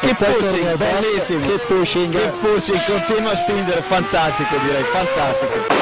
Che 0.00 0.14
pushing, 0.14 0.76
bellissimo. 0.76 1.46
Che 1.46 1.58
pushing. 1.66 2.12
Che 2.12 2.32
pushing, 2.40 2.84
continua 2.84 3.32
a 3.32 3.36
spingere, 3.36 3.82
fantastico 3.82 4.56
direi, 4.64 4.82
fantastico. 4.84 5.78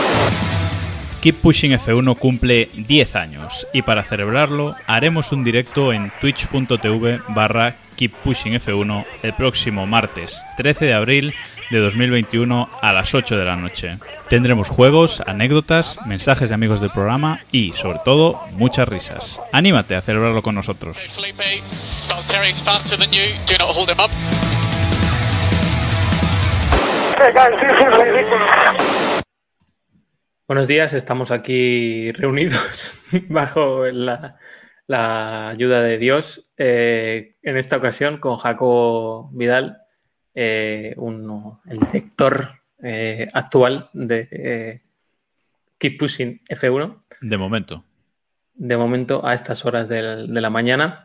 Keep 1.20 1.40
Pushing 1.40 1.72
F1 1.72 2.18
cumple 2.18 2.68
10 2.72 3.16
años 3.16 3.66
y 3.72 3.82
para 3.82 4.04
celebrarlo 4.04 4.76
haremos 4.86 5.32
un 5.32 5.42
directo 5.42 5.92
en 5.92 6.12
twitch.tv 6.20 7.20
barra 7.26 7.74
Keep 7.96 8.12
Pushing 8.22 8.52
F1 8.52 9.04
el 9.24 9.32
próximo 9.32 9.86
martes 9.86 10.46
13 10.56 10.84
de 10.84 10.94
abril 10.94 11.34
de 11.70 11.78
2021 11.78 12.68
a 12.80 12.92
las 12.92 13.14
8 13.14 13.36
de 13.36 13.44
la 13.44 13.56
noche. 13.56 13.98
Tendremos 14.28 14.68
juegos, 14.68 15.22
anécdotas, 15.26 15.98
mensajes 16.06 16.48
de 16.48 16.54
amigos 16.54 16.80
del 16.80 16.90
programa 16.90 17.40
y, 17.52 17.72
sobre 17.72 18.00
todo, 18.04 18.40
muchas 18.52 18.88
risas. 18.88 19.40
Anímate 19.52 19.94
a 19.94 20.02
celebrarlo 20.02 20.42
con 20.42 20.54
nosotros. 20.54 20.98
Buenos 30.48 30.68
días, 30.68 30.92
estamos 30.92 31.30
aquí 31.30 32.12
reunidos 32.12 32.94
bajo 33.28 33.86
la, 33.86 34.38
ayuda 35.48 35.80
de 35.82 35.98
Dios, 35.98 36.52
eh, 36.56 37.36
en 37.42 37.56
esta 37.56 37.76
ocasión 37.76 38.18
con 38.18 38.36
Jacobo 38.36 39.30
Vidal, 39.32 39.85
eh, 40.38 40.92
uno- 40.98 41.60
el 41.66 41.78
director 41.80 42.50
eh, 42.82 43.26
actual 43.32 43.88
de 43.94 44.28
eh, 44.30 44.80
Keep 45.78 45.98
Pushing 45.98 46.42
F1, 46.48 46.98
De 47.22 47.36
momento. 47.38 47.82
de 48.54 48.76
momento 48.76 49.26
a 49.26 49.32
estas 49.34 49.64
horas 49.64 49.88
del- 49.88 50.32
de 50.32 50.40
la 50.40 50.50
mañana. 50.50 51.04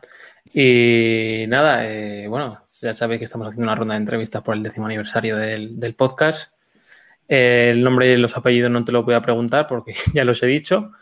Y 0.52 1.44
nada, 1.48 1.82
bueno, 2.28 2.62
ya 2.80 2.92
sabéis 2.92 3.18
que 3.20 3.24
estamos 3.24 3.46
haciendo 3.48 3.64
una 3.64 3.74
ronda 3.74 3.94
de 3.94 4.00
entrevistas 4.00 4.42
por 4.42 4.54
el 4.54 4.62
décimo 4.62 4.86
aniversario 4.86 5.36
del, 5.36 5.80
del 5.80 5.94
podcast. 5.94 6.52
El 7.28 7.82
nombre 7.82 8.12
y 8.12 8.16
los 8.16 8.36
apellidos 8.36 8.70
no 8.70 8.84
te 8.84 8.92
lo 8.92 9.02
voy 9.04 9.14
a 9.14 9.22
preguntar 9.22 9.66
porque 9.66 9.94
ya 10.14 10.24
los 10.24 10.42
he 10.42 10.46
dicho 10.46 10.92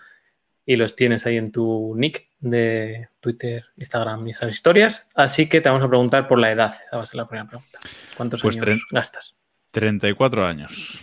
y 0.66 0.76
los 0.76 0.94
tienes 0.96 1.26
ahí 1.26 1.36
en 1.36 1.50
tu 1.52 1.94
nick 1.96 2.28
de 2.38 3.08
Twitter, 3.20 3.64
Instagram 3.76 4.26
y 4.28 4.30
esas 4.32 4.52
historias. 4.52 5.06
Así 5.14 5.48
que 5.48 5.60
te 5.60 5.68
vamos 5.68 5.84
a 5.84 5.88
preguntar 5.88 6.28
por 6.28 6.38
la 6.38 6.50
edad. 6.52 6.72
Esa 6.72 6.96
va 6.96 7.02
a 7.02 7.06
ser 7.06 7.16
la 7.16 7.26
primera 7.28 7.48
pregunta. 7.48 7.78
¿Cuántos 8.16 8.40
Pues 8.42 8.58
años 8.58 8.86
gastas? 8.90 9.36
34 9.72 10.46
años. 10.46 11.00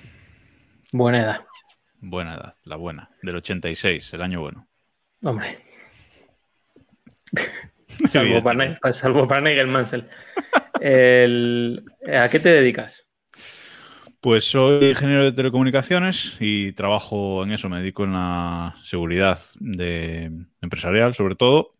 Buena 0.91 1.21
edad. 1.21 1.45
Buena 1.99 2.35
edad, 2.35 2.55
la 2.63 2.75
buena. 2.75 3.09
Del 3.21 3.35
86, 3.37 4.13
el 4.13 4.21
año 4.21 4.41
bueno. 4.41 4.67
Hombre. 5.23 5.47
salvo, 8.09 8.43
para, 8.43 8.77
salvo 8.91 9.27
para 9.27 9.41
Nigel 9.41 9.67
Mansell. 9.67 10.05
El- 10.79 11.83
¿A 12.13 12.29
qué 12.29 12.39
te 12.39 12.49
dedicas? 12.49 13.06
Pues 14.19 14.45
soy 14.45 14.89
ingeniero 14.89 15.23
de 15.23 15.31
telecomunicaciones 15.31 16.35
y 16.39 16.71
trabajo 16.73 17.43
en 17.43 17.51
eso, 17.51 17.69
me 17.69 17.79
dedico 17.79 18.03
en 18.03 18.13
la 18.13 18.75
seguridad 18.83 19.39
de, 19.59 20.31
empresarial, 20.59 21.13
sobre 21.13 21.35
todo, 21.35 21.75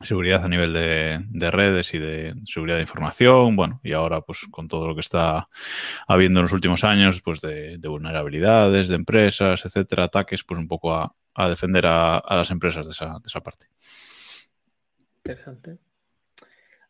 seguridad 0.00 0.44
a 0.44 0.48
nivel 0.48 0.72
de, 0.72 1.24
de 1.28 1.50
redes 1.50 1.92
y 1.92 1.98
de 1.98 2.34
seguridad 2.46 2.76
de 2.76 2.82
información, 2.82 3.56
bueno, 3.56 3.80
y 3.82 3.92
ahora 3.92 4.20
pues 4.20 4.46
con 4.50 4.68
todo 4.68 4.86
lo 4.86 4.94
que 4.94 5.00
está 5.00 5.48
habiendo 6.06 6.40
en 6.40 6.44
los 6.44 6.52
últimos 6.52 6.84
años, 6.84 7.20
pues 7.22 7.40
de, 7.40 7.78
de 7.78 7.88
vulnerabilidades, 7.88 8.88
de 8.88 8.94
empresas, 8.94 9.66
etcétera, 9.66 10.04
ataques, 10.04 10.44
pues 10.44 10.60
un 10.60 10.68
poco 10.68 10.94
a, 10.94 11.12
a 11.34 11.48
defender 11.48 11.86
a, 11.86 12.18
a 12.18 12.36
las 12.36 12.50
empresas 12.52 12.86
de 12.86 12.92
esa, 12.92 13.06
de 13.06 13.26
esa 13.26 13.40
parte. 13.40 13.66
Interesante. 15.18 15.78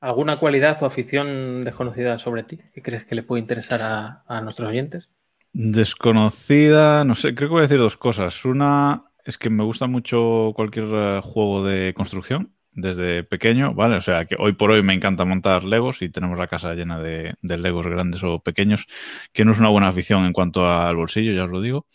¿Alguna 0.05 0.37
cualidad 0.37 0.77
o 0.83 0.85
afición 0.85 1.63
desconocida 1.63 2.19
sobre 2.19 2.43
ti 2.43 2.59
que 2.75 2.83
crees 2.83 3.07
que 3.07 3.15
le 3.15 3.23
puede 3.23 3.41
interesar 3.41 3.81
a, 3.83 4.41
nuestros 4.43 4.69
oyentes? 4.69 5.09
Desconocida, 5.55 7.07
no 7.07 7.15
sé, 7.15 7.35
creo 7.35 7.49
que 7.49 7.53
voy 7.53 7.61
a 7.61 7.63
decir 7.63 7.79
dos 7.79 7.97
cosas. 7.97 8.45
Una 8.45 9.05
es 9.25 9.39
que 9.39 9.49
me 9.49 9.65
gusta 9.65 9.87
mucho 9.87 10.53
cualquier 10.55 10.89
eh, 10.93 11.21
juego 11.23 11.65
de 11.65 11.95
construcción 11.95 12.53
desde 12.73 13.25
pequeño, 13.25 13.73
¿vale? 13.73 13.97
O 13.97 14.03
sea, 14.03 14.27
que 14.27 14.37
hoy 14.39 14.53
por 14.53 14.73
hoy 14.73 14.83
me 14.83 14.93
encanta 14.93 15.25
montar 15.25 15.65
Legos 15.65 16.03
y 16.03 16.11
tenemos 16.11 16.39
la 16.39 16.49
casa 16.49 16.75
llena 16.75 16.99
de, 16.99 17.37
de 17.41 17.57
Legos 17.57 17.87
grandes 17.87 18.23
o 18.25 18.41
pequeños, 18.41 18.87
que 19.33 19.47
no 19.47 19.53
es 19.53 19.59
una 19.59 19.71
buena 19.71 19.89
afición 19.89 20.27
en 20.27 20.35
cuanto 20.35 20.71
al 20.71 20.97
bolsillo, 20.97 21.33
ya 21.33 21.45
os 21.45 21.51
lo 21.51 21.63
digo. 21.63 21.87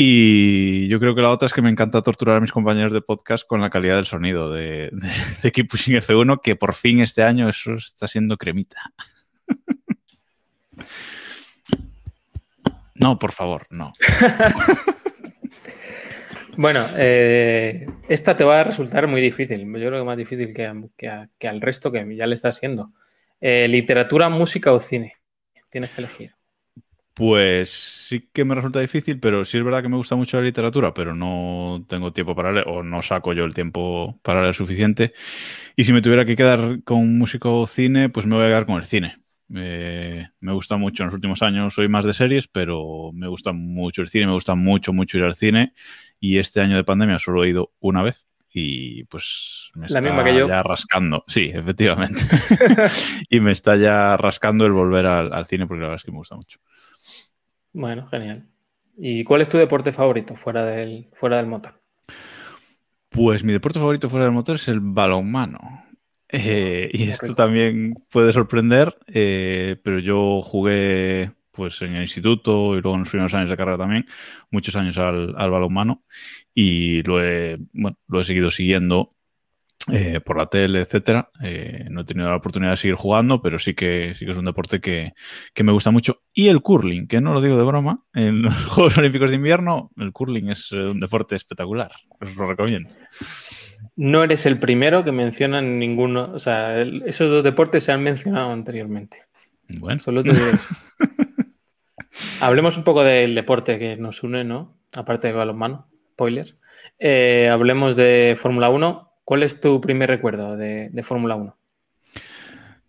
Y 0.00 0.86
yo 0.86 1.00
creo 1.00 1.16
que 1.16 1.22
la 1.22 1.30
otra 1.30 1.46
es 1.46 1.52
que 1.52 1.60
me 1.60 1.70
encanta 1.70 2.02
torturar 2.02 2.36
a 2.36 2.40
mis 2.40 2.52
compañeros 2.52 2.92
de 2.92 3.00
podcast 3.00 3.44
con 3.44 3.60
la 3.60 3.68
calidad 3.68 3.96
del 3.96 4.06
sonido 4.06 4.52
de, 4.52 4.90
de, 4.92 5.10
de 5.42 5.50
Keep 5.50 5.68
Pushing 5.68 5.96
F1, 5.96 6.40
que 6.40 6.54
por 6.54 6.74
fin 6.74 7.00
este 7.00 7.24
año 7.24 7.48
eso 7.48 7.74
está 7.74 8.06
siendo 8.06 8.36
cremita. 8.36 8.80
No, 12.94 13.18
por 13.18 13.32
favor, 13.32 13.66
no. 13.70 13.92
Bueno, 16.56 16.86
eh, 16.96 17.86
esta 18.08 18.36
te 18.36 18.42
va 18.42 18.58
a 18.58 18.64
resultar 18.64 19.06
muy 19.06 19.20
difícil. 19.20 19.60
Yo 19.60 19.88
creo 19.88 20.00
que 20.00 20.04
más 20.04 20.16
difícil 20.16 20.52
que, 20.52 21.28
que 21.38 21.48
al 21.48 21.60
resto 21.60 21.92
que 21.92 22.16
ya 22.16 22.26
le 22.26 22.34
está 22.34 22.50
siendo. 22.50 22.90
Eh, 23.40 23.68
literatura, 23.68 24.28
música 24.28 24.72
o 24.72 24.80
cine. 24.80 25.14
Tienes 25.70 25.90
que 25.90 26.00
elegir. 26.00 26.37
Pues 27.18 27.70
sí 27.70 28.28
que 28.32 28.44
me 28.44 28.54
resulta 28.54 28.78
difícil, 28.78 29.18
pero 29.18 29.44
sí 29.44 29.58
es 29.58 29.64
verdad 29.64 29.82
que 29.82 29.88
me 29.88 29.96
gusta 29.96 30.14
mucho 30.14 30.36
la 30.36 30.44
literatura, 30.44 30.94
pero 30.94 31.16
no 31.16 31.84
tengo 31.88 32.12
tiempo 32.12 32.36
para 32.36 32.52
leer 32.52 32.68
o 32.68 32.84
no 32.84 33.02
saco 33.02 33.32
yo 33.32 33.44
el 33.44 33.54
tiempo 33.54 34.20
para 34.22 34.40
leer 34.40 34.54
suficiente. 34.54 35.14
Y 35.74 35.82
si 35.82 35.92
me 35.92 36.00
tuviera 36.00 36.24
que 36.24 36.36
quedar 36.36 36.84
con 36.84 37.18
música 37.18 37.48
o 37.48 37.66
cine, 37.66 38.08
pues 38.08 38.24
me 38.26 38.36
voy 38.36 38.44
a 38.44 38.48
quedar 38.50 38.66
con 38.66 38.76
el 38.76 38.84
cine. 38.84 39.18
Eh, 39.52 40.28
me 40.38 40.52
gusta 40.52 40.76
mucho 40.76 41.02
en 41.02 41.08
los 41.08 41.14
últimos 41.14 41.42
años, 41.42 41.74
soy 41.74 41.88
más 41.88 42.04
de 42.04 42.14
series, 42.14 42.46
pero 42.46 43.10
me 43.12 43.26
gusta 43.26 43.50
mucho 43.52 44.00
el 44.02 44.08
cine, 44.08 44.26
me 44.26 44.34
gusta 44.34 44.54
mucho, 44.54 44.92
mucho 44.92 45.18
ir 45.18 45.24
al 45.24 45.34
cine. 45.34 45.72
Y 46.20 46.38
este 46.38 46.60
año 46.60 46.76
de 46.76 46.84
pandemia 46.84 47.18
solo 47.18 47.42
he 47.42 47.50
ido 47.50 47.72
una 47.80 48.04
vez 48.04 48.28
y 48.52 49.02
pues 49.06 49.72
me 49.74 49.88
La 49.88 49.98
está 49.98 50.00
misma 50.02 50.22
que 50.22 50.36
yo. 50.38 50.46
ya 50.46 50.62
rascando. 50.62 51.24
Sí, 51.26 51.50
efectivamente. 51.52 52.20
y 53.28 53.40
me 53.40 53.50
está 53.50 53.74
ya 53.74 54.16
rascando 54.16 54.66
el 54.66 54.72
volver 54.72 55.06
al, 55.06 55.32
al 55.32 55.46
cine 55.46 55.66
porque 55.66 55.80
la 55.80 55.88
verdad 55.88 55.96
es 55.96 56.04
que 56.04 56.12
me 56.12 56.18
gusta 56.18 56.36
mucho. 56.36 56.60
Bueno, 57.72 58.08
genial. 58.08 58.48
¿Y 58.96 59.24
cuál 59.24 59.42
es 59.42 59.48
tu 59.48 59.58
deporte 59.58 59.92
favorito 59.92 60.36
fuera 60.36 60.64
del, 60.64 61.08
fuera 61.14 61.36
del 61.36 61.46
motor? 61.46 61.80
Pues 63.08 63.42
mi 63.44 63.52
deporte 63.52 63.78
favorito 63.78 64.08
fuera 64.10 64.24
del 64.26 64.34
motor 64.34 64.56
es 64.56 64.68
el 64.68 64.80
balonmano. 64.80 65.84
Eh, 66.28 66.90
y 66.92 67.04
esto 67.04 67.34
también 67.34 67.94
puede 68.10 68.32
sorprender, 68.32 68.96
eh, 69.06 69.76
pero 69.82 69.98
yo 69.98 70.42
jugué 70.42 71.32
pues 71.52 71.80
en 71.82 71.94
el 71.94 72.02
instituto 72.02 72.76
y 72.76 72.82
luego 72.82 72.94
en 72.94 73.00
los 73.00 73.08
primeros 73.08 73.34
años 73.34 73.50
de 73.50 73.56
carrera 73.56 73.78
también, 73.78 74.04
muchos 74.50 74.76
años 74.76 74.96
al, 74.98 75.34
al 75.36 75.50
balonmano 75.50 76.04
y 76.54 77.02
lo 77.02 77.24
he, 77.24 77.58
bueno, 77.72 77.96
lo 78.06 78.20
he 78.20 78.24
seguido 78.24 78.50
siguiendo 78.50 79.10
eh, 79.92 80.20
por 80.20 80.38
la 80.38 80.46
tele, 80.46 80.80
etcétera. 80.80 81.30
Eh, 81.42 81.86
no 81.90 82.00
he 82.00 82.04
tenido 82.04 82.28
la 82.28 82.36
oportunidad 82.36 82.72
de 82.72 82.76
seguir 82.76 82.94
jugando, 82.96 83.40
pero 83.42 83.58
sí 83.58 83.74
que, 83.74 84.14
sí 84.14 84.24
que 84.24 84.32
es 84.32 84.36
un 84.36 84.44
deporte 84.44 84.80
que, 84.80 85.12
que 85.54 85.64
me 85.64 85.72
gusta 85.72 85.90
mucho. 85.90 86.22
Y 86.32 86.48
el 86.48 86.60
curling, 86.60 87.06
que 87.06 87.20
no 87.20 87.32
lo 87.32 87.40
digo 87.40 87.56
de 87.56 87.64
broma, 87.64 88.04
en 88.14 88.42
los 88.42 88.54
Juegos 88.66 88.98
Olímpicos 88.98 89.30
de 89.30 89.36
Invierno, 89.36 89.90
el 89.96 90.12
curling 90.12 90.50
es 90.50 90.68
eh, 90.72 90.76
un 90.76 91.00
deporte 91.00 91.34
espectacular. 91.36 91.90
Os 92.20 92.34
lo 92.36 92.46
recomiendo. 92.46 92.94
No 93.96 94.22
eres 94.24 94.46
el 94.46 94.58
primero 94.58 95.04
que 95.04 95.12
mencionan 95.12 95.78
ninguno. 95.78 96.32
O 96.32 96.38
sea, 96.38 96.80
el- 96.80 97.02
esos 97.06 97.30
dos 97.30 97.42
deportes 97.44 97.84
se 97.84 97.92
han 97.92 98.02
mencionado 98.02 98.50
anteriormente. 98.52 99.18
Bueno, 99.80 99.98
Solo 99.98 100.22
te 100.22 100.32
diré 100.32 100.50
eso. 100.52 100.74
Hablemos 102.40 102.76
un 102.76 102.84
poco 102.84 103.04
del 103.04 103.34
deporte 103.34 103.78
que 103.78 103.96
nos 103.96 104.22
une, 104.22 104.44
¿no? 104.44 104.76
Aparte 104.96 105.28
de 105.28 105.34
balonmano, 105.34 105.88
spoilers. 106.12 106.56
Eh, 106.98 107.48
hablemos 107.52 107.94
de 107.96 108.36
Fórmula 108.40 108.70
1. 108.70 109.07
¿Cuál 109.28 109.42
es 109.42 109.60
tu 109.60 109.78
primer 109.78 110.08
recuerdo 110.08 110.56
de, 110.56 111.02
Fórmula 111.02 111.36
1? 111.36 111.54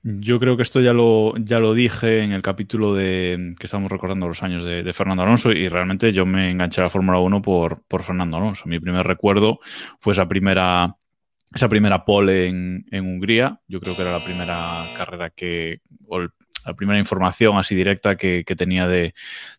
Yo 0.04 0.40
creo 0.40 0.56
que 0.56 0.64
esto 0.64 0.80
ya 0.80 0.94
lo, 0.94 1.36
ya 1.36 1.60
lo 1.60 1.74
dije 1.74 2.24
en 2.24 2.32
el 2.32 2.42
capítulo 2.42 2.94
de 2.94 3.56
que 3.60 3.66
estamos 3.66 3.92
recordando 3.92 4.26
los 4.30 4.42
años 4.42 4.64
de, 4.64 4.94
Fernando 4.94 5.24
Alonso 5.24 5.52
y 5.52 5.68
realmente 5.68 6.14
yo 6.14 6.26
me 6.26 6.50
enganché 6.50 6.80
a 6.80 6.86
la 6.86 6.90
Fórmula 6.90 7.20
1 7.20 7.42
por, 7.42 7.84
por 7.90 8.04
Fernando 8.04 8.38
Alonso. 8.38 8.70
Mi 8.70 8.80
primer 8.80 9.06
recuerdo 9.06 9.60
fue 10.00 10.14
esa 10.14 10.30
primera, 10.30 10.96
esa 11.54 11.68
primera 11.68 12.06
pole 12.06 12.48
en, 12.48 12.86
Hungría. 12.90 13.60
Yo 13.68 13.82
creo 13.82 13.98
que 13.98 14.04
era 14.04 14.14
la 14.14 14.24
primera 14.24 14.86
carrera 14.96 15.32
que, 15.32 15.82
o 16.08 16.22
la 16.70 16.76
primera 16.76 17.00
información 17.00 17.58
así 17.58 17.76
directa 17.76 18.16
que, 18.16 18.44
que 18.46 18.56
tenía 18.56 18.88
de, 18.88 19.14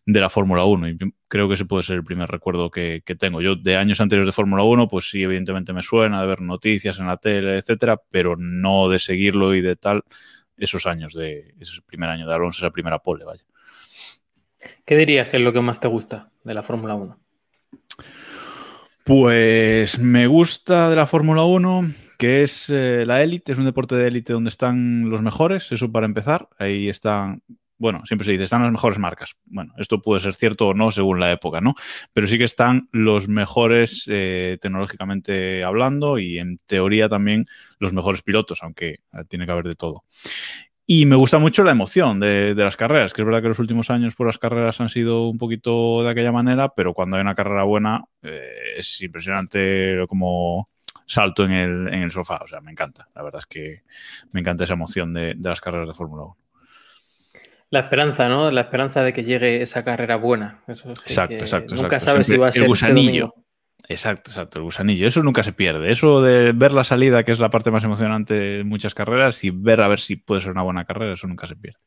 de 0.05 0.19
la 0.19 0.29
Fórmula 0.29 0.63
1 0.63 0.89
y 0.89 0.97
creo 1.27 1.47
que 1.47 1.55
ese 1.55 1.65
puede 1.65 1.83
ser 1.83 1.97
el 1.97 2.03
primer 2.03 2.29
recuerdo 2.29 2.71
que, 2.71 3.01
que 3.05 3.15
tengo. 3.15 3.41
Yo 3.41 3.55
de 3.55 3.77
años 3.77 3.99
anteriores 4.01 4.27
de 4.27 4.31
Fórmula 4.31 4.63
1, 4.63 4.87
pues 4.87 5.09
sí, 5.09 5.23
evidentemente 5.23 5.73
me 5.73 5.81
suena 5.81 6.21
de 6.21 6.27
ver 6.27 6.41
noticias 6.41 6.99
en 6.99 7.07
la 7.07 7.17
tele, 7.17 7.57
etcétera, 7.57 8.01
pero 8.09 8.35
no 8.37 8.89
de 8.89 8.99
seguirlo 8.99 9.53
y 9.53 9.61
de 9.61 9.75
tal 9.75 10.03
esos 10.57 10.85
años 10.85 11.13
de 11.13 11.53
ese 11.59 11.81
primer 11.85 12.09
año 12.09 12.27
de 12.27 12.33
Alonso, 12.33 12.65
esa 12.65 12.71
primera 12.71 12.99
pole, 12.99 13.25
vaya. 13.25 13.43
¿Qué 14.85 14.95
dirías 14.95 15.27
que 15.27 15.37
es 15.37 15.43
lo 15.43 15.53
que 15.53 15.61
más 15.61 15.79
te 15.79 15.87
gusta 15.87 16.31
de 16.43 16.53
la 16.53 16.63
Fórmula 16.63 16.95
1? 16.95 17.19
Pues 19.03 19.99
me 19.99 20.27
gusta 20.27 20.89
de 20.89 20.95
la 20.95 21.07
Fórmula 21.07 21.43
1 21.43 21.91
que 22.21 22.43
es 22.43 22.69
eh, 22.69 23.03
la 23.03 23.23
élite, 23.23 23.51
es 23.51 23.57
un 23.57 23.65
deporte 23.65 23.95
de 23.95 24.07
élite 24.07 24.31
donde 24.31 24.51
están 24.51 25.09
los 25.09 25.23
mejores, 25.23 25.71
eso 25.71 25.91
para 25.91 26.05
empezar. 26.05 26.49
Ahí 26.59 26.87
están, 26.87 27.41
bueno, 27.79 28.05
siempre 28.05 28.25
se 28.25 28.33
dice, 28.33 28.43
están 28.43 28.61
las 28.61 28.71
mejores 28.71 28.99
marcas. 28.99 29.33
Bueno, 29.45 29.73
esto 29.79 30.03
puede 30.03 30.21
ser 30.21 30.35
cierto 30.35 30.67
o 30.67 30.73
no 30.75 30.91
según 30.91 31.19
la 31.19 31.31
época, 31.31 31.61
¿no? 31.61 31.73
Pero 32.13 32.27
sí 32.27 32.37
que 32.37 32.43
están 32.43 32.89
los 32.91 33.27
mejores 33.27 34.03
eh, 34.05 34.59
tecnológicamente 34.61 35.63
hablando 35.63 36.19
y 36.19 36.37
en 36.37 36.59
teoría 36.67 37.09
también 37.09 37.47
los 37.79 37.91
mejores 37.91 38.21
pilotos, 38.21 38.59
aunque 38.61 38.89
eh, 38.89 39.23
tiene 39.27 39.47
que 39.47 39.53
haber 39.53 39.65
de 39.65 39.75
todo. 39.75 40.03
Y 40.85 41.07
me 41.07 41.15
gusta 41.15 41.39
mucho 41.39 41.63
la 41.63 41.71
emoción 41.71 42.19
de, 42.19 42.53
las 42.53 42.77
carreras, 42.77 43.13
que 43.13 43.23
es 43.23 43.25
verdad 43.25 43.41
que 43.41 43.47
los 43.47 43.57
últimos 43.57 43.89
años 43.89 44.13
por 44.13 44.27
las 44.27 44.37
carreras 44.37 44.79
han 44.79 44.89
sido 44.89 45.27
un 45.27 45.39
poquito 45.39 46.03
de 46.03 46.11
aquella 46.11 46.31
manera, 46.31 46.69
pero 46.75 46.93
cuando 46.93 47.15
hay 47.15 47.21
una 47.21 47.33
carrera 47.33 47.63
buena 47.63 48.03
es 48.21 49.01
impresionante 49.01 50.05
como 50.07 50.70
salto 51.11 51.43
en 51.43 51.51
el, 51.51 51.87
en 51.87 52.03
el, 52.03 52.11
sofá. 52.11 52.39
O 52.43 52.47
sea, 52.47 52.61
me 52.61 52.71
encanta. 52.71 53.07
La 53.15 53.23
verdad 53.23 53.39
es 53.39 53.45
que 53.45 53.83
me 54.31 54.39
encanta 54.39 54.63
esa 54.63 54.73
emoción 54.73 55.13
de, 55.13 55.33
de 55.35 55.49
las 55.49 55.61
carreras 55.61 55.87
de 55.87 55.93
Fórmula 55.93 56.23
1. 56.23 56.37
La 57.69 57.79
esperanza, 57.79 58.27
¿no? 58.27 58.51
La 58.51 58.61
esperanza 58.61 59.01
de 59.01 59.13
que 59.13 59.23
llegue 59.23 59.61
esa 59.61 59.83
carrera 59.83 60.17
buena. 60.17 60.61
Eso 60.67 60.89
exacto, 60.89 61.35
exacto. 61.35 61.75
Nunca 61.75 61.95
exacto. 61.95 62.05
sabes 62.05 62.27
Siempre 62.27 62.35
si 62.35 62.39
va 62.39 62.47
a 62.47 62.51
ser 62.51 62.61
el 62.63 62.67
gusanillo. 62.67 63.33
Este 63.35 63.51
Exacto, 63.93 64.31
exacto, 64.31 64.59
el 64.59 64.63
gusanillo. 64.63 65.07
Eso 65.07 65.23
nunca 65.23 65.43
se 65.43 65.53
pierde. 65.53 65.91
Eso 65.91 66.21
de 66.21 66.53
ver 66.53 66.73
la 66.73 66.83
salida, 66.83 67.23
que 67.23 67.31
es 67.31 67.39
la 67.39 67.49
parte 67.49 67.71
más 67.71 67.83
emocionante 67.83 68.33
de 68.33 68.63
muchas 68.63 68.93
carreras, 68.93 69.43
y 69.43 69.49
ver 69.49 69.81
a 69.81 69.87
ver 69.87 69.99
si 69.99 70.15
puede 70.15 70.41
ser 70.41 70.51
una 70.51 70.61
buena 70.61 70.85
carrera, 70.85 71.13
eso 71.13 71.27
nunca 71.27 71.47
se 71.47 71.55
pierde. 71.55 71.79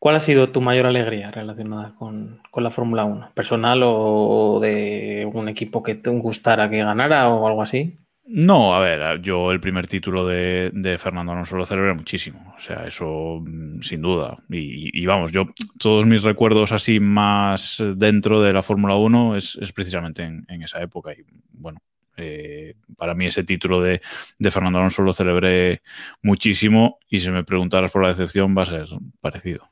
¿Cuál 0.00 0.16
ha 0.16 0.20
sido 0.20 0.48
tu 0.48 0.62
mayor 0.62 0.86
alegría 0.86 1.30
relacionada 1.30 1.94
con, 1.94 2.40
con 2.50 2.64
la 2.64 2.70
Fórmula 2.70 3.04
1? 3.04 3.32
¿Personal 3.34 3.82
o 3.84 4.58
de 4.60 5.30
un 5.30 5.48
equipo 5.50 5.82
que 5.82 5.94
te 5.94 6.08
gustara 6.08 6.70
que 6.70 6.78
ganara 6.78 7.28
o 7.28 7.46
algo 7.46 7.60
así? 7.60 7.98
No, 8.24 8.74
a 8.74 8.78
ver, 8.78 9.20
yo 9.20 9.52
el 9.52 9.60
primer 9.60 9.88
título 9.88 10.26
de, 10.26 10.96
Fernando 10.98 11.32
Alonso 11.32 11.56
lo 11.56 11.66
celebré 11.66 11.92
muchísimo. 11.92 12.54
O 12.56 12.60
sea, 12.60 12.86
eso 12.86 13.42
mm, 13.44 13.82
sin 13.82 14.00
duda. 14.00 14.38
Y, 14.48 15.02
y, 15.02 15.04
vamos, 15.04 15.32
yo 15.32 15.48
todos 15.78 16.06
mis 16.06 16.22
recuerdos 16.22 16.72
así 16.72 16.98
más 16.98 17.82
dentro 17.96 18.40
de 18.40 18.54
la 18.54 18.62
Fórmula 18.62 18.94
1 18.94 19.36
es, 19.36 19.58
precisamente 19.74 20.22
en, 20.22 20.46
en, 20.48 20.62
esa 20.62 20.80
época. 20.80 21.12
Y 21.12 21.24
bueno, 21.52 21.82
eh, 22.16 22.74
para 22.96 23.14
mí 23.14 23.26
ese 23.26 23.44
título 23.44 23.82
de, 23.82 24.00
de, 24.38 24.50
Fernando 24.50 24.78
Alonso 24.78 25.02
lo 25.02 25.12
celebré 25.12 25.82
muchísimo. 26.22 27.00
Y 27.10 27.18
si 27.18 27.30
me 27.30 27.44
preguntaras 27.44 27.90
por 27.90 28.02
la 28.02 28.08
decepción, 28.08 28.56
va 28.56 28.62
a 28.62 28.66
ser 28.66 28.86
parecido. 29.20 29.69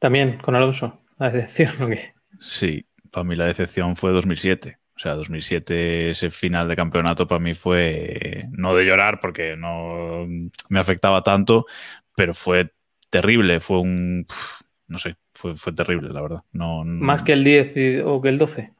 También 0.00 0.38
con 0.38 0.56
Alonso, 0.56 0.98
la 1.18 1.30
decepción, 1.30 1.82
¿o 1.82 1.88
qué? 1.88 2.14
Sí, 2.40 2.86
para 3.12 3.22
mí 3.22 3.36
la 3.36 3.44
decepción 3.44 3.94
fue 3.94 4.10
2007. 4.10 4.78
O 4.96 4.98
sea, 4.98 5.14
2007, 5.14 6.10
ese 6.10 6.30
final 6.30 6.68
de 6.68 6.76
campeonato 6.76 7.26
para 7.26 7.38
mí 7.38 7.54
fue 7.54 8.46
no 8.50 8.74
de 8.74 8.84
llorar 8.84 9.20
porque 9.20 9.56
no 9.56 10.26
me 10.68 10.80
afectaba 10.80 11.22
tanto, 11.22 11.66
pero 12.14 12.34
fue 12.34 12.72
terrible, 13.08 13.60
fue 13.60 13.80
un, 13.80 14.26
no 14.88 14.98
sé, 14.98 15.16
fue, 15.34 15.54
fue 15.54 15.72
terrible, 15.72 16.10
la 16.10 16.20
verdad. 16.20 16.42
No, 16.52 16.84
no, 16.84 17.04
¿Más 17.04 17.22
que 17.22 17.32
el 17.32 17.44
10 17.44 18.02
o 18.04 18.20
que 18.20 18.28
el 18.28 18.38
12? 18.38 18.72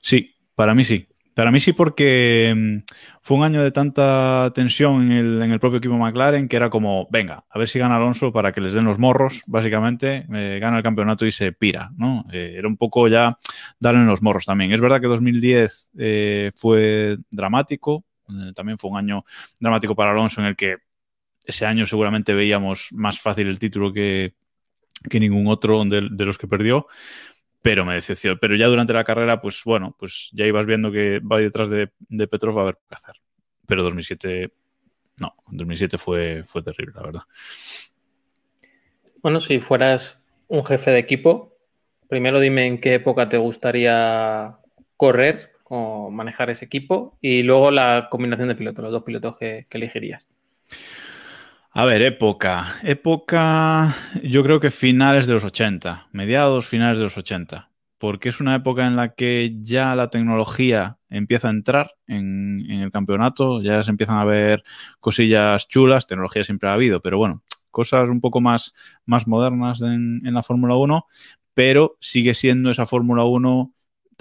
Sí, 0.00 0.34
para 0.54 0.74
mí 0.74 0.84
sí. 0.84 1.06
Para 1.34 1.50
mí 1.50 1.60
sí 1.60 1.72
porque 1.72 2.52
mm, 2.54 2.92
fue 3.22 3.38
un 3.38 3.44
año 3.44 3.62
de 3.62 3.70
tanta 3.70 4.52
tensión 4.54 5.02
en 5.02 5.12
el, 5.12 5.42
en 5.42 5.50
el, 5.50 5.60
propio 5.60 5.78
equipo 5.78 5.96
McLaren 5.96 6.48
que 6.48 6.56
era 6.56 6.68
como, 6.68 7.08
venga, 7.10 7.44
a 7.48 7.58
ver 7.58 7.68
si 7.68 7.78
gana 7.78 7.96
Alonso 7.96 8.32
para 8.32 8.52
que 8.52 8.60
les 8.60 8.74
den 8.74 8.84
los 8.84 8.98
morros, 8.98 9.42
básicamente, 9.46 10.26
eh, 10.32 10.58
gana 10.60 10.76
el 10.76 10.82
campeonato 10.82 11.24
y 11.24 11.32
se 11.32 11.52
pira, 11.52 11.90
¿no? 11.96 12.26
Eh, 12.32 12.54
era 12.56 12.68
un 12.68 12.76
poco 12.76 13.08
ya 13.08 13.38
darle 13.78 14.04
los 14.04 14.22
morros 14.22 14.44
también. 14.44 14.72
Es 14.72 14.80
verdad 14.80 15.00
que 15.00 15.06
2010 15.06 15.90
eh, 15.98 16.50
fue 16.54 17.16
dramático, 17.30 18.04
también 18.54 18.78
fue 18.78 18.90
un 18.90 18.96
año 18.96 19.24
dramático 19.60 19.94
para 19.94 20.12
Alonso 20.12 20.40
en 20.40 20.46
el 20.46 20.56
que 20.56 20.76
ese 21.44 21.66
año 21.66 21.86
seguramente 21.86 22.34
veíamos 22.34 22.88
más 22.92 23.20
fácil 23.20 23.48
el 23.48 23.58
título 23.58 23.92
que, 23.92 24.34
que 25.08 25.20
ningún 25.20 25.48
otro 25.48 25.84
de, 25.84 26.08
de 26.10 26.24
los 26.24 26.38
que 26.38 26.46
perdió, 26.46 26.86
pero 27.62 27.84
me 27.84 27.94
decepcionó. 27.94 28.38
Pero 28.38 28.56
ya 28.56 28.66
durante 28.66 28.92
la 28.92 29.04
carrera, 29.04 29.40
pues 29.40 29.62
bueno, 29.64 29.94
pues 29.98 30.30
ya 30.32 30.44
ibas 30.44 30.66
viendo 30.66 30.90
que 30.90 31.20
va 31.20 31.38
detrás 31.38 31.70
de, 31.70 31.90
de 32.00 32.26
Petrov 32.26 32.58
a 32.58 32.64
ver 32.64 32.78
qué 32.88 32.96
hacer. 32.96 33.14
Pero 33.66 33.84
2007, 33.84 34.52
no, 35.18 35.34
2007 35.50 35.96
fue, 35.96 36.42
fue 36.44 36.62
terrible, 36.62 36.94
la 36.96 37.02
verdad. 37.02 37.22
Bueno, 39.22 39.40
si 39.40 39.60
fueras 39.60 40.20
un 40.48 40.64
jefe 40.64 40.90
de 40.90 40.98
equipo, 40.98 41.56
primero 42.08 42.40
dime 42.40 42.66
en 42.66 42.80
qué 42.80 42.94
época 42.94 43.28
te 43.28 43.38
gustaría 43.38 44.58
correr 44.96 45.52
o 45.64 46.10
manejar 46.10 46.50
ese 46.50 46.64
equipo 46.64 47.16
y 47.20 47.44
luego 47.44 47.70
la 47.70 48.08
combinación 48.10 48.48
de 48.48 48.56
pilotos, 48.56 48.82
los 48.82 48.92
dos 48.92 49.04
pilotos 49.04 49.38
que, 49.38 49.66
que 49.70 49.78
elegirías. 49.78 50.28
A 51.74 51.86
ver, 51.86 52.02
época. 52.02 52.74
Época, 52.82 53.96
yo 54.22 54.42
creo 54.42 54.60
que 54.60 54.70
finales 54.70 55.26
de 55.26 55.32
los 55.32 55.44
80, 55.44 56.08
mediados, 56.12 56.66
finales 56.66 56.98
de 56.98 57.04
los 57.04 57.16
80, 57.16 57.70
porque 57.96 58.28
es 58.28 58.40
una 58.40 58.54
época 58.54 58.86
en 58.86 58.94
la 58.94 59.14
que 59.14 59.56
ya 59.62 59.94
la 59.94 60.10
tecnología 60.10 60.98
empieza 61.08 61.48
a 61.48 61.52
entrar 61.52 61.94
en, 62.06 62.70
el 62.70 62.90
campeonato, 62.90 63.62
ya 63.62 63.82
se 63.82 63.90
empiezan 63.90 64.18
a 64.18 64.24
ver 64.26 64.62
cosillas 65.00 65.66
chulas, 65.66 66.06
tecnología 66.06 66.44
siempre 66.44 66.68
ha 66.68 66.74
habido, 66.74 67.00
pero 67.00 67.16
bueno, 67.16 67.42
cosas 67.70 68.06
un 68.10 68.20
poco 68.20 68.42
más, 68.42 68.74
más 69.06 69.26
modernas 69.26 69.80
en, 69.80 70.20
en 70.26 70.34
la 70.34 70.42
Fórmula 70.42 70.76
1, 70.76 71.06
pero 71.54 71.96
sigue 72.00 72.34
siendo 72.34 72.70
esa 72.70 72.84
Fórmula 72.84 73.24
1 73.24 73.72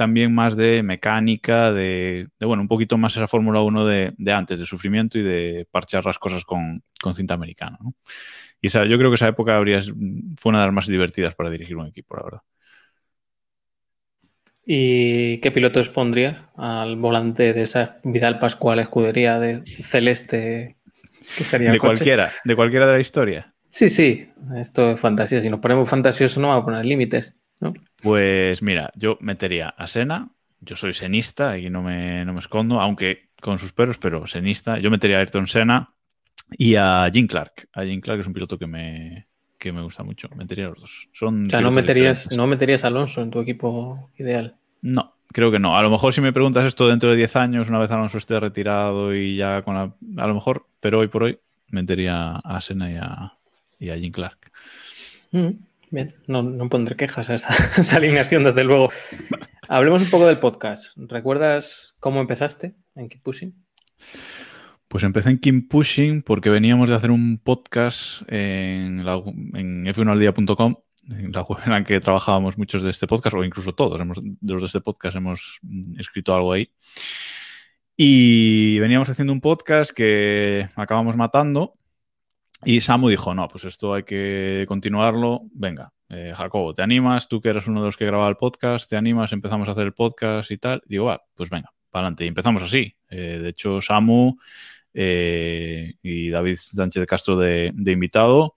también 0.02 0.34
más 0.34 0.56
de 0.58 0.82
mecánica, 0.82 1.72
de, 1.72 2.28
de 2.40 2.46
bueno, 2.48 2.64
un 2.64 2.68
poquito 2.68 2.98
más 2.98 3.16
esa 3.16 3.28
Fórmula 3.28 3.62
1 3.62 3.86
de, 3.86 4.16
de, 4.18 4.34
antes, 4.34 4.58
de 4.58 4.66
sufrimiento 4.66 5.20
y 5.20 5.22
de 5.22 5.68
parchar 5.70 6.04
las 6.04 6.18
cosas 6.18 6.44
con, 6.44 6.82
con 7.00 7.14
cinta 7.14 7.36
americana. 7.36 7.78
¿no? 7.80 7.94
Y 8.60 8.66
esa, 8.66 8.86
yo 8.86 8.98
creo 8.98 9.12
que 9.12 9.16
esa 9.16 9.28
época 9.28 9.56
habría, 9.56 9.80
fue 9.84 10.50
una 10.50 10.62
de 10.62 10.66
las 10.66 10.74
más 10.74 10.88
divertidas 10.88 11.36
para 11.36 11.52
dirigir 11.52 11.78
un 11.78 11.86
equipo, 11.86 12.16
la 12.16 12.24
verdad. 12.24 12.42
¿Y 14.66 15.38
qué 15.38 15.52
pilotos 15.52 15.90
pondrías 15.90 16.38
al 16.58 16.96
volante 16.96 17.54
de 17.54 17.62
esa 17.62 18.00
Vidal 18.04 18.40
Pascual 18.40 18.80
escudería 18.80 19.40
de 19.40 19.62
celeste? 19.84 20.78
Que 21.38 21.44
sería 21.44 21.72
de 21.72 21.78
cualquiera, 21.78 22.32
de 22.44 22.56
cualquiera 22.56 22.88
de 22.88 22.94
la 22.94 23.00
historia. 23.00 23.54
Sí, 23.70 23.92
sí, 23.92 24.30
esto 24.58 24.94
es 24.94 25.00
fantasía. 25.00 25.42
Si 25.42 25.50
nos 25.50 25.60
ponemos 25.60 25.88
fantasiosos 25.88 26.40
no 26.40 26.48
vamos 26.48 26.64
a 26.64 26.66
poner 26.66 26.86
límites. 26.86 27.38
¿No? 27.62 27.74
Pues 28.02 28.62
mira, 28.62 28.92
yo 28.96 29.18
metería 29.22 29.70
a 29.70 29.88
Sena, 29.88 30.32
yo 30.60 30.76
soy 30.76 30.94
senista 30.94 31.58
y 31.58 31.70
no 31.70 31.82
me, 31.82 32.26
no 32.26 32.34
me 32.34 32.40
escondo, 32.40 32.82
aunque 32.82 33.30
con 33.42 33.60
sus 33.60 33.74
perros, 33.74 33.98
pero 33.98 34.28
senista. 34.28 34.78
Yo 34.80 34.92
metería 34.92 35.18
a 35.18 35.20
Ayrton 35.22 35.48
Senna 35.48 35.94
y 36.58 36.76
a 36.76 37.10
Jim 37.12 37.28
Clark. 37.28 37.70
A 37.74 37.84
Jim 37.84 38.02
Clark 38.02 38.22
es 38.22 38.28
un 38.28 38.34
piloto 38.34 38.58
que 38.58 38.68
me, 38.68 39.26
que 39.58 39.72
me 39.72 39.82
gusta 39.82 40.04
mucho. 40.04 40.30
Metería 40.36 40.66
a 40.66 40.70
los 40.70 40.80
dos. 40.80 41.10
Son 41.14 41.44
o 41.44 41.50
sea, 41.50 41.62
no 41.62 41.72
meterías, 41.72 42.32
no 42.36 42.48
meterías 42.48 42.84
a 42.84 42.88
Alonso 42.88 43.22
en 43.22 43.32
tu 43.32 43.40
equipo 43.40 44.10
ideal. 44.18 44.56
No, 44.82 45.16
creo 45.28 45.52
que 45.52 45.60
no. 45.60 45.78
A 45.78 45.82
lo 45.82 45.90
mejor 45.90 46.14
si 46.14 46.22
me 46.22 46.34
preguntas 46.34 46.66
esto 46.66 46.88
dentro 46.88 47.12
de 47.12 47.18
10 47.18 47.36
años, 47.36 47.70
una 47.70 47.80
vez 47.80 47.92
Alonso 47.92 48.18
esté 48.18 48.40
retirado 48.40 49.16
y 49.16 49.36
ya 49.36 49.62
con 49.64 49.76
la... 49.76 49.94
A 50.18 50.28
lo 50.28 50.34
mejor, 50.34 50.68
pero 50.80 51.00
hoy 51.00 51.08
por 51.08 51.24
hoy 51.24 51.40
metería 51.70 52.36
a 52.36 52.62
Senna 52.62 52.92
y 52.92 52.98
a, 52.98 53.34
y 53.80 53.90
a 53.90 53.98
Jim 53.98 54.12
Clark. 54.12 54.52
Mm. 55.32 55.50
Bien, 55.92 56.16
no, 56.26 56.70
pondré 56.70 56.96
quejas 56.96 57.30
a 57.30 57.36
esa, 57.36 57.98
alineación, 57.98 58.46
desde 58.46 58.64
luego. 58.64 58.88
Hablemos 59.68 60.02
un 60.02 60.10
poco 60.10 60.26
del 60.26 60.38
podcast. 60.38 60.96
¿Recuerdas 60.96 61.96
cómo 62.00 62.22
empezaste 62.22 62.76
en 62.96 63.10
Keep 63.10 63.22
Pushing? 63.22 63.66
Pues 64.88 65.04
empecé 65.04 65.32
en 65.32 65.40
Keep 65.40 65.68
Pushing 65.68 66.22
porque 66.24 66.50
veníamos 66.50 66.88
de 66.88 66.96
hacer 66.96 67.12
un 67.12 67.40
podcast 67.40 68.22
en, 68.30 69.02
en 69.02 69.86
f1aldia.com, 69.86 70.76
en 71.10 71.32
la 71.34 71.42
web 71.42 71.60
en 71.66 71.72
la 71.72 71.84
que 71.84 72.00
trabajábamos 72.00 72.58
muchos 72.58 72.84
de 72.84 72.90
este 72.90 73.06
podcast, 73.06 73.36
o 73.36 73.44
incluso 73.44 73.74
todos 73.74 74.00
hemos, 74.00 74.22
de 74.24 74.54
los 74.54 74.64
de 74.64 74.68
este 74.68 74.80
podcast 74.80 75.18
hemos 75.18 75.60
escrito 75.98 76.34
algo 76.34 76.54
ahí. 76.54 76.72
Y 77.98 78.80
veníamos 78.80 79.10
haciendo 79.10 79.34
un 79.34 79.42
podcast 79.42 79.92
que 79.92 80.70
acabamos 80.76 81.18
matando 81.18 81.74
y 82.64 82.82
Samu 82.82 83.10
dijo, 83.10 83.34
no, 83.34 83.48
pues 83.48 83.66
esto 83.66 83.94
hay 83.94 84.04
que 84.04 84.66
continuarlo. 84.68 85.42
Venga, 85.54 85.92
eh, 86.10 86.34
Jacobo, 86.36 86.74
¿te 86.74 86.82
animas? 86.82 87.28
Tú 87.28 87.42
que 87.42 87.50
eres 87.50 87.68
uno 87.68 87.82
de 87.82 87.88
los 87.88 87.98
que 87.98 88.06
graba 88.06 88.28
el 88.28 88.36
podcast, 88.36 88.90
¿te 88.90 88.98
animas? 88.98 89.32
Empezamos 89.34 89.68
a 89.68 89.72
hacer 89.72 89.86
el 89.86 89.94
podcast 89.94 90.52
y 90.52 90.58
tal. 90.58 90.82
Digo, 90.86 91.06
va, 91.06 91.22
pues 91.36 91.50
venga, 91.50 91.72
para 91.90 92.04
adelante. 92.04 92.26
Y 92.26 92.28
empezamos 92.28 92.62
así. 92.62 92.96
Eh, 93.10 93.40
de 93.42 93.50
hecho, 93.50 93.82
Samu 93.82 94.38
eh, 94.94 95.96
y 96.04 96.30
David 96.30 96.58
Sánchez 96.58 97.02
de 97.02 97.08
Castro 97.08 97.38
de, 97.38 97.72
de, 97.74 97.92
invitado. 97.92 98.54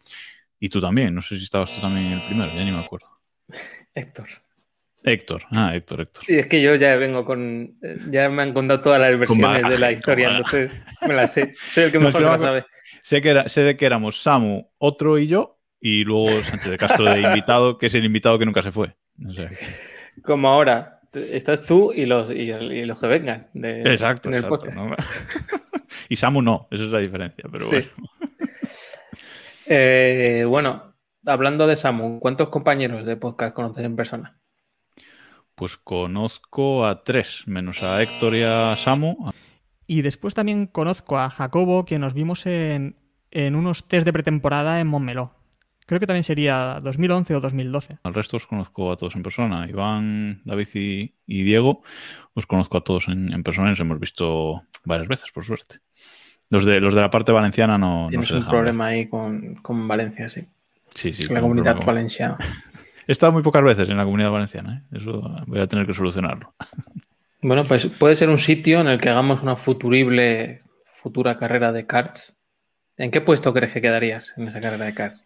Y 0.61 0.69
tú 0.69 0.81
también. 0.81 1.15
No 1.15 1.23
sé 1.23 1.39
si 1.39 1.45
estabas 1.45 1.75
tú 1.75 1.81
también 1.81 2.13
el 2.13 2.21
primero, 2.23 2.51
ya 2.55 2.65
ni 2.65 2.73
me 2.73 2.81
acuerdo. 2.81 3.09
Héctor. 3.95 4.29
Héctor, 5.07 5.43
ah, 5.51 5.75
Héctor, 5.75 6.01
Héctor. 6.01 6.25
Sí, 6.25 6.39
es 6.39 6.47
que 6.47 6.63
yo 6.63 6.75
ya 6.77 6.97
vengo 6.97 7.27
con. 7.27 7.77
Ya 8.11 8.31
me 8.31 8.43
han 8.43 8.55
contado 8.55 8.81
todas 8.81 8.99
las 8.99 9.19
versiones 9.19 9.69
de 9.69 9.79
la 9.79 9.93
historia, 9.93 10.31
entonces 10.31 10.73
me 11.07 11.13
las 11.13 11.31
sé. 11.31 11.53
Soy 11.75 11.85
el 11.85 11.93
que 11.93 11.99
mejor 11.99 12.23
la 12.23 12.39
sabe. 12.39 12.65
Sé, 13.05 13.21
que 13.21 13.29
era, 13.29 13.51
sé 13.51 13.61
de 13.63 13.77
que 13.77 13.85
éramos 13.85 14.23
Samu, 14.23 14.71
otro 14.79 15.19
y 15.19 15.27
yo, 15.27 15.61
y 15.79 16.05
luego 16.05 16.29
Sánchez 16.43 16.71
de 16.71 16.79
Castro 16.79 17.05
de 17.05 17.21
invitado, 17.21 17.77
que 17.77 17.89
es 17.89 17.95
el 17.95 18.03
invitado 18.07 18.39
que 18.39 18.47
nunca 18.47 18.63
se 18.63 18.73
fue. 18.73 18.97
O 19.29 19.31
sea, 19.31 19.51
Como 20.23 20.49
ahora, 20.49 21.03
estás 21.13 21.61
tú 21.67 21.93
y 21.93 22.07
los, 22.07 22.31
y, 22.31 22.51
y 22.51 22.85
los 22.87 22.99
que 22.99 23.07
vengan. 23.07 23.51
De, 23.53 23.83
exacto, 23.83 24.31
en 24.31 24.37
el 24.37 24.45
exacto. 24.45 24.71
¿no? 24.71 24.97
Y 26.09 26.17
Samu 26.17 26.41
no, 26.41 26.67
esa 26.71 26.85
es 26.85 26.91
la 26.91 26.99
diferencia, 27.01 27.45
pero 27.53 27.67
Sí. 27.67 27.89
bueno. 27.97 28.11
Eh, 29.67 30.45
bueno, 30.47 30.95
hablando 31.27 31.67
de 31.67 31.77
Samu, 31.77 32.21
¿cuántos 32.21 32.49
compañeros 32.51 33.07
de 33.07 33.17
podcast 33.17 33.55
conoces 33.55 33.85
en 33.85 33.97
persona? 33.97 34.39
Pues 35.55 35.77
conozco 35.77 36.87
a 36.87 37.03
tres, 37.03 37.45
menos 37.47 37.83
a 37.83 38.03
Héctor 38.03 38.35
y 38.35 38.43
a 38.43 38.77
Samu. 38.77 39.31
Y 39.87 40.03
después 40.03 40.35
también 40.35 40.67
conozco 40.67 41.19
a 41.19 41.31
Jacobo, 41.31 41.85
que 41.85 41.99
nos 41.99 42.15
vimos 42.15 42.47
en, 42.47 42.97
en 43.31 43.55
unos 43.55 43.87
test 43.87 44.05
de 44.07 44.13
pretemporada 44.13 44.81
en 44.81 44.87
Montmeló. 44.87 45.33
Creo 45.87 46.01
que 46.01 46.07
también 46.07 46.25
sería 46.25 46.81
2011 46.83 47.35
o 47.37 47.41
2012. 47.41 47.99
Al 48.05 48.15
resto 48.15 48.39
os 48.39 48.47
conozco 48.47 48.91
a 48.91 48.97
todos 48.97 49.17
en 49.17 49.23
persona. 49.23 49.69
Iván, 49.69 50.41
David 50.47 50.69
y, 50.75 51.15
y 51.27 51.43
Diego, 51.43 51.83
os 52.33 52.47
conozco 52.47 52.79
a 52.79 52.81
todos 52.81 53.09
en, 53.09 53.33
en 53.35 53.43
persona 53.43 53.69
y 53.69 53.71
nos 53.73 53.81
hemos 53.81 54.01
visto 54.01 54.63
varias 54.87 55.09
veces, 55.09 55.31
por 55.31 55.45
suerte. 55.45 55.81
Los 56.49 56.65
de, 56.65 56.81
los 56.81 56.95
de 56.95 57.03
la 57.03 57.11
parte 57.11 57.33
valenciana 57.33 57.77
no, 57.77 58.03
no 58.03 58.07
Tienes 58.07 58.29
se 58.29 58.35
un 58.35 58.41
dejan 58.41 58.53
ver. 58.53 58.59
problema 58.61 58.87
ahí 58.87 59.09
con, 59.09 59.57
con 59.57 59.87
Valencia, 59.87 60.29
sí. 60.31 60.47
Sí, 60.95 61.13
sí. 61.13 61.33
la 61.33 61.41
comunidad 61.43 61.85
valenciana. 61.85 62.39
He 63.07 63.13
estado 63.13 63.33
muy 63.33 63.43
pocas 63.43 63.63
veces 63.63 63.91
en 63.91 63.99
la 63.99 64.05
comunidad 64.05 64.31
valenciana. 64.31 64.85
¿eh? 64.91 64.97
Eso 64.99 65.21
voy 65.47 65.61
a 65.61 65.67
tener 65.67 65.87
que 65.87 65.93
solucionarlo. 65.93 66.55
Bueno, 67.45 67.67
pues 67.67 67.87
puede 67.89 68.17
ser 68.17 68.31
un 68.31 68.39
sitio 68.39 68.81
en 68.81 68.87
el 68.87 68.99
que 68.99 69.11
hagamos 69.11 69.43
una 69.43 69.55
futurible 69.55 70.57
futura 70.87 71.37
carrera 71.37 71.73
de 71.73 71.87
karts. 71.87 72.39
¿En 72.97 73.11
qué 73.11 73.21
puesto 73.21 73.53
crees 73.53 73.71
que 73.71 73.83
quedarías 73.83 74.33
en 74.39 74.49
esa 74.49 74.63
carrera 74.63 74.87
de 74.87 74.95
karts? 74.95 75.23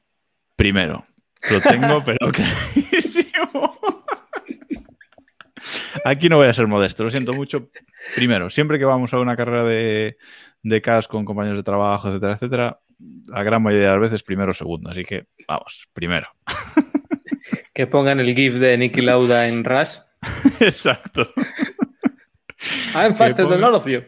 Primero, 0.57 1.07
lo 1.49 1.61
tengo, 1.61 2.03
pero 2.05 2.19
clarísimo. 2.33 3.79
Aquí 6.05 6.29
no 6.29 6.39
voy 6.39 6.49
a 6.49 6.55
ser 6.55 6.67
modesto, 6.67 7.05
lo 7.05 7.11
siento 7.11 7.35
mucho. 7.35 7.71
Primero, 8.17 8.51
siempre 8.51 8.81
que 8.81 8.85
vamos 8.85 9.15
a 9.15 9.21
una 9.21 9.37
carrera 9.37 9.63
de, 9.63 10.17
de 10.65 10.83
con 11.09 11.25
compañeros 11.25 11.61
de 11.61 11.63
trabajo, 11.63 12.09
etcétera, 12.09 12.33
etcétera, 12.33 12.81
la 13.29 13.45
gran 13.45 13.63
mayoría 13.63 13.91
de 13.91 13.93
las 13.93 14.11
veces 14.11 14.25
primero 14.25 14.51
o 14.51 14.55
segundo. 14.55 14.91
Así 14.91 15.05
que, 15.05 15.29
vamos, 15.47 15.87
primero. 15.93 16.27
Que 17.73 17.87
pongan 17.87 18.19
el 18.19 18.35
GIF 18.35 18.55
de 18.55 18.77
Nicky 18.77 19.03
Lauda 19.03 19.47
en 19.47 19.63
Rush. 19.63 19.99
Exacto. 20.61 21.33
I'm 23.05 23.15
faster 23.15 23.49
than 23.49 23.63
all 23.65 23.75
of 23.75 23.87
you. 23.87 24.03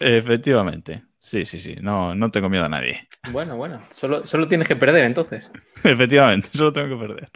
Efectivamente. 0.00 1.04
Sí, 1.18 1.44
sí, 1.44 1.58
sí. 1.58 1.76
No, 1.80 2.14
no 2.14 2.30
tengo 2.30 2.48
miedo 2.48 2.64
a 2.64 2.68
nadie. 2.68 3.08
Bueno, 3.32 3.56
bueno, 3.56 3.82
solo, 3.88 4.26
solo 4.26 4.48
tienes 4.48 4.68
que 4.68 4.76
perder 4.76 5.06
entonces. 5.06 5.50
Efectivamente, 5.82 6.50
solo 6.52 6.74
tengo 6.74 6.90
que 6.90 7.06
perder. 7.06 7.30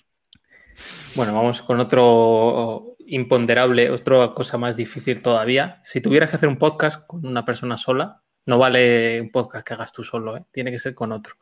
Bueno, 1.14 1.34
vamos 1.34 1.62
con 1.62 1.80
otro 1.80 2.96
imponderable, 3.06 3.90
otra 3.90 4.34
cosa 4.34 4.58
más 4.58 4.76
difícil 4.76 5.22
todavía. 5.22 5.80
Si 5.82 6.02
tuvieras 6.02 6.28
que 6.28 6.36
hacer 6.36 6.48
un 6.48 6.58
podcast 6.58 7.06
con 7.06 7.26
una 7.26 7.46
persona 7.46 7.78
sola, 7.78 8.20
no 8.44 8.58
vale 8.58 9.20
un 9.20 9.30
podcast 9.30 9.66
que 9.66 9.74
hagas 9.74 9.92
tú 9.92 10.02
solo, 10.02 10.36
¿eh? 10.36 10.44
tiene 10.52 10.70
que 10.70 10.78
ser 10.78 10.94
con 10.94 11.12
otro. 11.12 11.34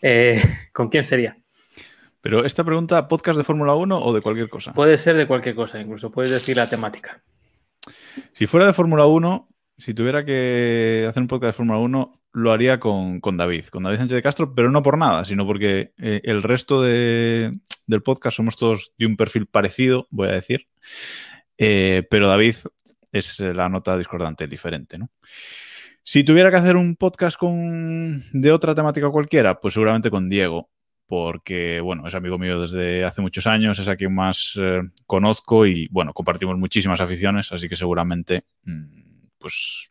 Eh, 0.00 0.40
¿Con 0.72 0.88
quién 0.88 1.04
sería? 1.04 1.36
Pero 2.22 2.44
esta 2.44 2.64
pregunta, 2.64 3.08
¿podcast 3.08 3.36
de 3.36 3.44
Fórmula 3.44 3.74
1 3.74 4.00
o 4.00 4.12
de 4.12 4.22
cualquier 4.22 4.48
cosa? 4.48 4.72
Puede 4.72 4.96
ser 4.96 5.16
de 5.16 5.26
cualquier 5.26 5.54
cosa, 5.54 5.80
incluso 5.80 6.10
puedes 6.10 6.32
decir 6.32 6.56
la 6.56 6.68
temática. 6.68 7.22
Si 8.32 8.46
fuera 8.46 8.66
de 8.66 8.72
Fórmula 8.72 9.06
1, 9.06 9.48
si 9.78 9.94
tuviera 9.94 10.24
que 10.24 11.06
hacer 11.08 11.22
un 11.22 11.28
podcast 11.28 11.48
de 11.50 11.56
Fórmula 11.56 11.78
1, 11.78 12.20
lo 12.34 12.50
haría 12.52 12.80
con, 12.80 13.20
con 13.20 13.36
David, 13.36 13.66
con 13.66 13.82
David 13.82 13.98
Sánchez 13.98 14.16
de 14.16 14.22
Castro, 14.22 14.54
pero 14.54 14.70
no 14.70 14.82
por 14.82 14.96
nada, 14.98 15.24
sino 15.24 15.46
porque 15.46 15.92
eh, 15.98 16.20
el 16.24 16.42
resto 16.42 16.82
de- 16.82 17.52
del 17.86 18.02
podcast 18.02 18.36
somos 18.36 18.56
todos 18.56 18.92
de 18.96 19.06
un 19.06 19.16
perfil 19.16 19.46
parecido, 19.46 20.06
voy 20.10 20.28
a 20.28 20.32
decir. 20.32 20.68
Eh, 21.58 22.06
pero 22.10 22.28
David 22.28 22.56
es 23.10 23.38
la 23.40 23.68
nota 23.68 23.98
discordante, 23.98 24.46
diferente, 24.46 24.98
¿no? 24.98 25.10
Si 26.04 26.24
tuviera 26.24 26.50
que 26.50 26.56
hacer 26.56 26.76
un 26.76 26.96
podcast 26.96 27.36
con, 27.36 28.24
de 28.32 28.50
otra 28.52 28.74
temática 28.74 29.10
cualquiera, 29.10 29.60
pues 29.60 29.74
seguramente 29.74 30.10
con 30.10 30.28
Diego, 30.28 30.70
porque, 31.12 31.82
bueno, 31.82 32.08
es 32.08 32.14
amigo 32.14 32.38
mío 32.38 32.58
desde 32.58 33.04
hace 33.04 33.20
muchos 33.20 33.46
años, 33.46 33.78
es 33.78 33.86
a 33.86 33.96
quien 33.96 34.14
más 34.14 34.58
eh, 34.58 34.80
conozco 35.06 35.66
y, 35.66 35.86
bueno, 35.90 36.14
compartimos 36.14 36.56
muchísimas 36.56 37.02
aficiones, 37.02 37.52
así 37.52 37.68
que 37.68 37.76
seguramente, 37.76 38.44
mm, 38.64 39.26
pues, 39.36 39.90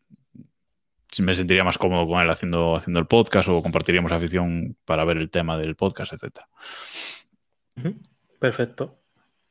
me 1.20 1.32
sentiría 1.32 1.62
más 1.62 1.78
cómodo 1.78 2.08
con 2.08 2.20
él 2.20 2.28
haciendo, 2.28 2.74
haciendo 2.74 2.98
el 2.98 3.06
podcast 3.06 3.48
o 3.48 3.62
compartiríamos 3.62 4.10
afición 4.10 4.76
para 4.84 5.04
ver 5.04 5.18
el 5.18 5.30
tema 5.30 5.56
del 5.56 5.76
podcast. 5.76 6.12
Ujú, 7.76 7.94
Perfecto. 8.40 8.98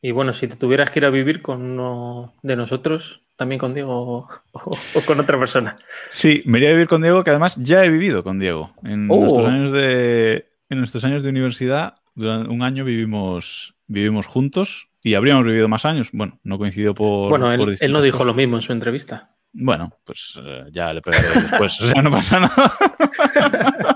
Y 0.02 0.12
bueno, 0.12 0.34
si 0.34 0.50
te 0.50 0.58
tuvieras 0.58 0.92
que 0.92 1.00
ir 1.00 1.06
a 1.06 1.10
vivir 1.10 1.42
con 1.42 1.62
uno 1.62 2.34
de 2.42 2.58
nosotros, 2.58 3.24
también 3.38 3.60
con 3.60 3.74
Diego 3.74 4.28
o 4.52 5.02
con 5.06 5.22
otra 5.22 5.40
persona. 5.40 5.78
Sí, 6.10 6.44
me 6.46 6.58
iría 6.58 6.72
a 6.72 6.74
vivir 6.74 6.90
con 6.90 7.02
Diego, 7.02 7.24
que 7.24 7.30
además 7.30 7.56
ya 7.56 7.86
he 7.86 7.90
vivido 7.90 8.26
con 8.26 8.40
Diego. 8.40 8.74
En, 8.84 9.10
Oh. 9.10 9.22
nuestros, 9.22 9.48
años 9.48 9.72
de, 9.72 10.51
en 10.72 10.80
nuestros 10.80 11.04
años 11.04 11.22
de 11.22 11.30
universidad, 11.30 11.96
durante 12.16 12.50
un 12.50 12.64
año 12.64 12.86
vivimos, 12.86 13.76
vivimos 13.88 14.26
juntos 14.26 14.88
y 15.04 15.16
habríamos 15.16 15.44
vivido 15.44 15.68
más 15.68 15.84
años. 15.84 16.08
Bueno, 16.14 16.40
no 16.44 16.58
coincidió 16.58 16.96
por. 16.96 17.30
bueno, 17.30 17.54
por 17.58 17.76
él, 17.78 17.92
no 17.92 18.02
dijo 18.02 18.20
cosas. 18.20 18.28
lo 18.28 18.34
mismo 18.34 18.56
en 18.56 18.62
su 18.62 18.72
entrevista. 18.72 19.36
Bueno, 19.52 19.92
pues 20.06 20.40
eh, 20.42 20.68
ya 20.72 20.94
le 20.94 21.02
pegaré 21.02 21.28
después. 21.42 21.82
O 21.82 21.90
sea, 21.90 22.02
no 22.02 22.10
pasa 22.10 22.40
nada. 22.40 22.54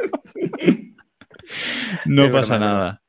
no 2.06 2.26
Es 2.26 2.32
pasa 2.32 2.54
verdad, 2.54 2.68
nada. 2.68 3.02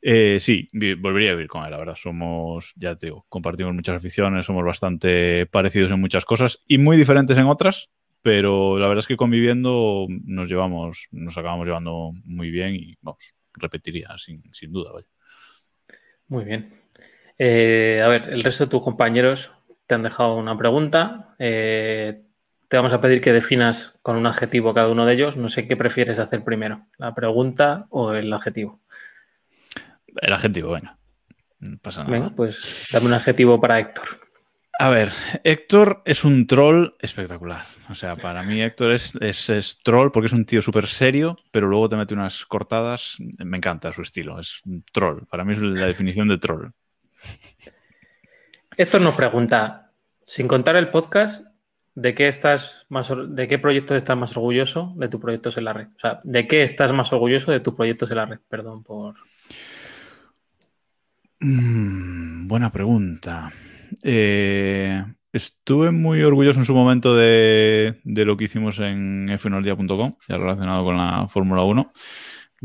Eh, 0.00 0.38
sí, 0.40 0.66
volvería 0.98 1.32
a 1.32 1.34
vivir 1.34 1.48
con 1.48 1.64
él, 1.64 1.70
la 1.70 1.76
verdad. 1.76 1.96
Somos, 2.00 2.72
ya 2.76 2.96
te 2.96 3.08
digo, 3.08 3.26
compartimos 3.28 3.74
muchas 3.74 3.96
aficiones, 3.96 4.46
somos 4.46 4.64
bastante 4.64 5.44
parecidos 5.44 5.90
en 5.90 6.00
muchas 6.00 6.24
cosas 6.24 6.60
y 6.66 6.78
muy 6.78 6.96
diferentes 6.96 7.36
en 7.36 7.44
otras, 7.44 7.90
pero 8.22 8.78
la 8.78 8.86
verdad 8.88 9.02
es 9.02 9.08
que 9.08 9.16
conviviendo 9.16 10.06
nos 10.08 10.48
llevamos, 10.48 11.08
nos 11.10 11.36
acabamos 11.38 11.66
llevando 11.66 12.12
muy 12.24 12.50
bien 12.50 12.74
y 12.74 12.96
vamos, 13.00 13.34
repetiría 13.54 14.16
sin, 14.18 14.42
sin 14.52 14.72
duda, 14.72 14.92
vaya. 14.92 15.06
Muy 16.28 16.44
bien. 16.44 16.72
Eh, 17.38 18.00
a 18.04 18.08
ver, 18.08 18.28
el 18.30 18.44
resto 18.44 18.64
de 18.64 18.70
tus 18.70 18.84
compañeros 18.84 19.52
te 19.86 19.94
han 19.94 20.02
dejado 20.02 20.36
una 20.36 20.56
pregunta. 20.56 21.34
Eh, 21.38 22.22
te 22.68 22.76
vamos 22.76 22.92
a 22.92 23.00
pedir 23.00 23.20
que 23.20 23.32
definas 23.32 23.98
con 24.02 24.16
un 24.16 24.26
adjetivo 24.26 24.74
cada 24.74 24.90
uno 24.90 25.06
de 25.06 25.14
ellos. 25.14 25.36
No 25.36 25.48
sé 25.48 25.66
qué 25.66 25.76
prefieres 25.76 26.18
hacer 26.18 26.44
primero, 26.44 26.86
la 26.98 27.14
pregunta 27.14 27.86
o 27.90 28.12
el 28.12 28.32
adjetivo. 28.32 28.80
El 30.20 30.32
adjetivo, 30.32 30.72
venga. 30.72 30.98
No 31.58 31.78
pasa 31.78 32.04
nada. 32.04 32.12
Venga, 32.12 32.30
pues 32.36 32.88
dame 32.92 33.06
un 33.06 33.14
adjetivo 33.14 33.60
para 33.60 33.80
Héctor. 33.80 34.04
A 34.82 34.88
ver, 34.88 35.12
Héctor 35.44 36.00
es 36.06 36.24
un 36.24 36.46
troll 36.46 36.94
espectacular. 37.00 37.66
O 37.90 37.94
sea, 37.94 38.16
para 38.16 38.42
mí 38.42 38.62
Héctor 38.62 38.92
es, 38.92 39.14
es- 39.16 39.50
es 39.50 39.78
troll 39.82 40.10
porque 40.10 40.28
es 40.28 40.32
un 40.32 40.46
tío 40.46 40.62
súper 40.62 40.86
serio, 40.86 41.36
pero 41.50 41.66
luego 41.66 41.90
te 41.90 41.96
mete 41.96 42.14
unas 42.14 42.46
cortadas. 42.46 43.16
Me 43.44 43.58
encanta 43.58 43.92
su 43.92 44.00
estilo, 44.00 44.40
es 44.40 44.62
un 44.64 44.82
troll. 44.90 45.24
Para 45.30 45.44
mí 45.44 45.52
es 45.52 45.60
la 45.60 45.86
definición 45.86 46.28
de 46.28 46.38
troll. 46.38 46.68
Héctor 48.78 49.02
nos 49.02 49.14
pregunta, 49.16 49.92
sin 50.24 50.48
contar 50.48 50.76
el 50.76 50.88
podcast, 50.88 51.44
¿de 51.94 52.14
qué 52.14 52.28
estás 52.28 52.86
más 52.88 53.12
de 53.28 53.48
qué 53.48 53.58
proyectos 53.58 53.98
estás 53.98 54.16
más 54.16 54.34
orgulloso 54.34 54.94
de 54.96 55.08
tu 55.08 55.20
proyectos 55.20 55.58
en 55.58 55.64
la 55.66 55.74
red? 55.74 55.88
O 55.94 55.98
sea, 56.00 56.20
¿de 56.24 56.46
qué 56.46 56.62
estás 56.62 56.90
más 56.92 57.12
orgulloso 57.12 57.52
de 57.52 57.60
tus 57.60 57.74
proyectos 57.74 58.10
en 58.12 58.16
la 58.16 58.24
red? 58.24 58.38
Perdón 58.48 58.82
por. 58.82 59.16
Mm, 61.40 62.48
buena 62.48 62.72
pregunta. 62.72 63.52
Eh, 64.02 65.04
estuve 65.32 65.90
muy 65.90 66.22
orgulloso 66.22 66.60
en 66.60 66.66
su 66.66 66.74
momento 66.74 67.14
de, 67.14 68.00
lo 68.04 68.36
que 68.36 68.44
hicimos 68.44 68.78
en 68.78 69.28
f1aldia.com, 69.28 70.16
ya 70.28 70.36
relacionado 70.36 70.84
con 70.84 70.96
la 70.96 71.28
Fórmula 71.28 71.62
1. 71.62 71.92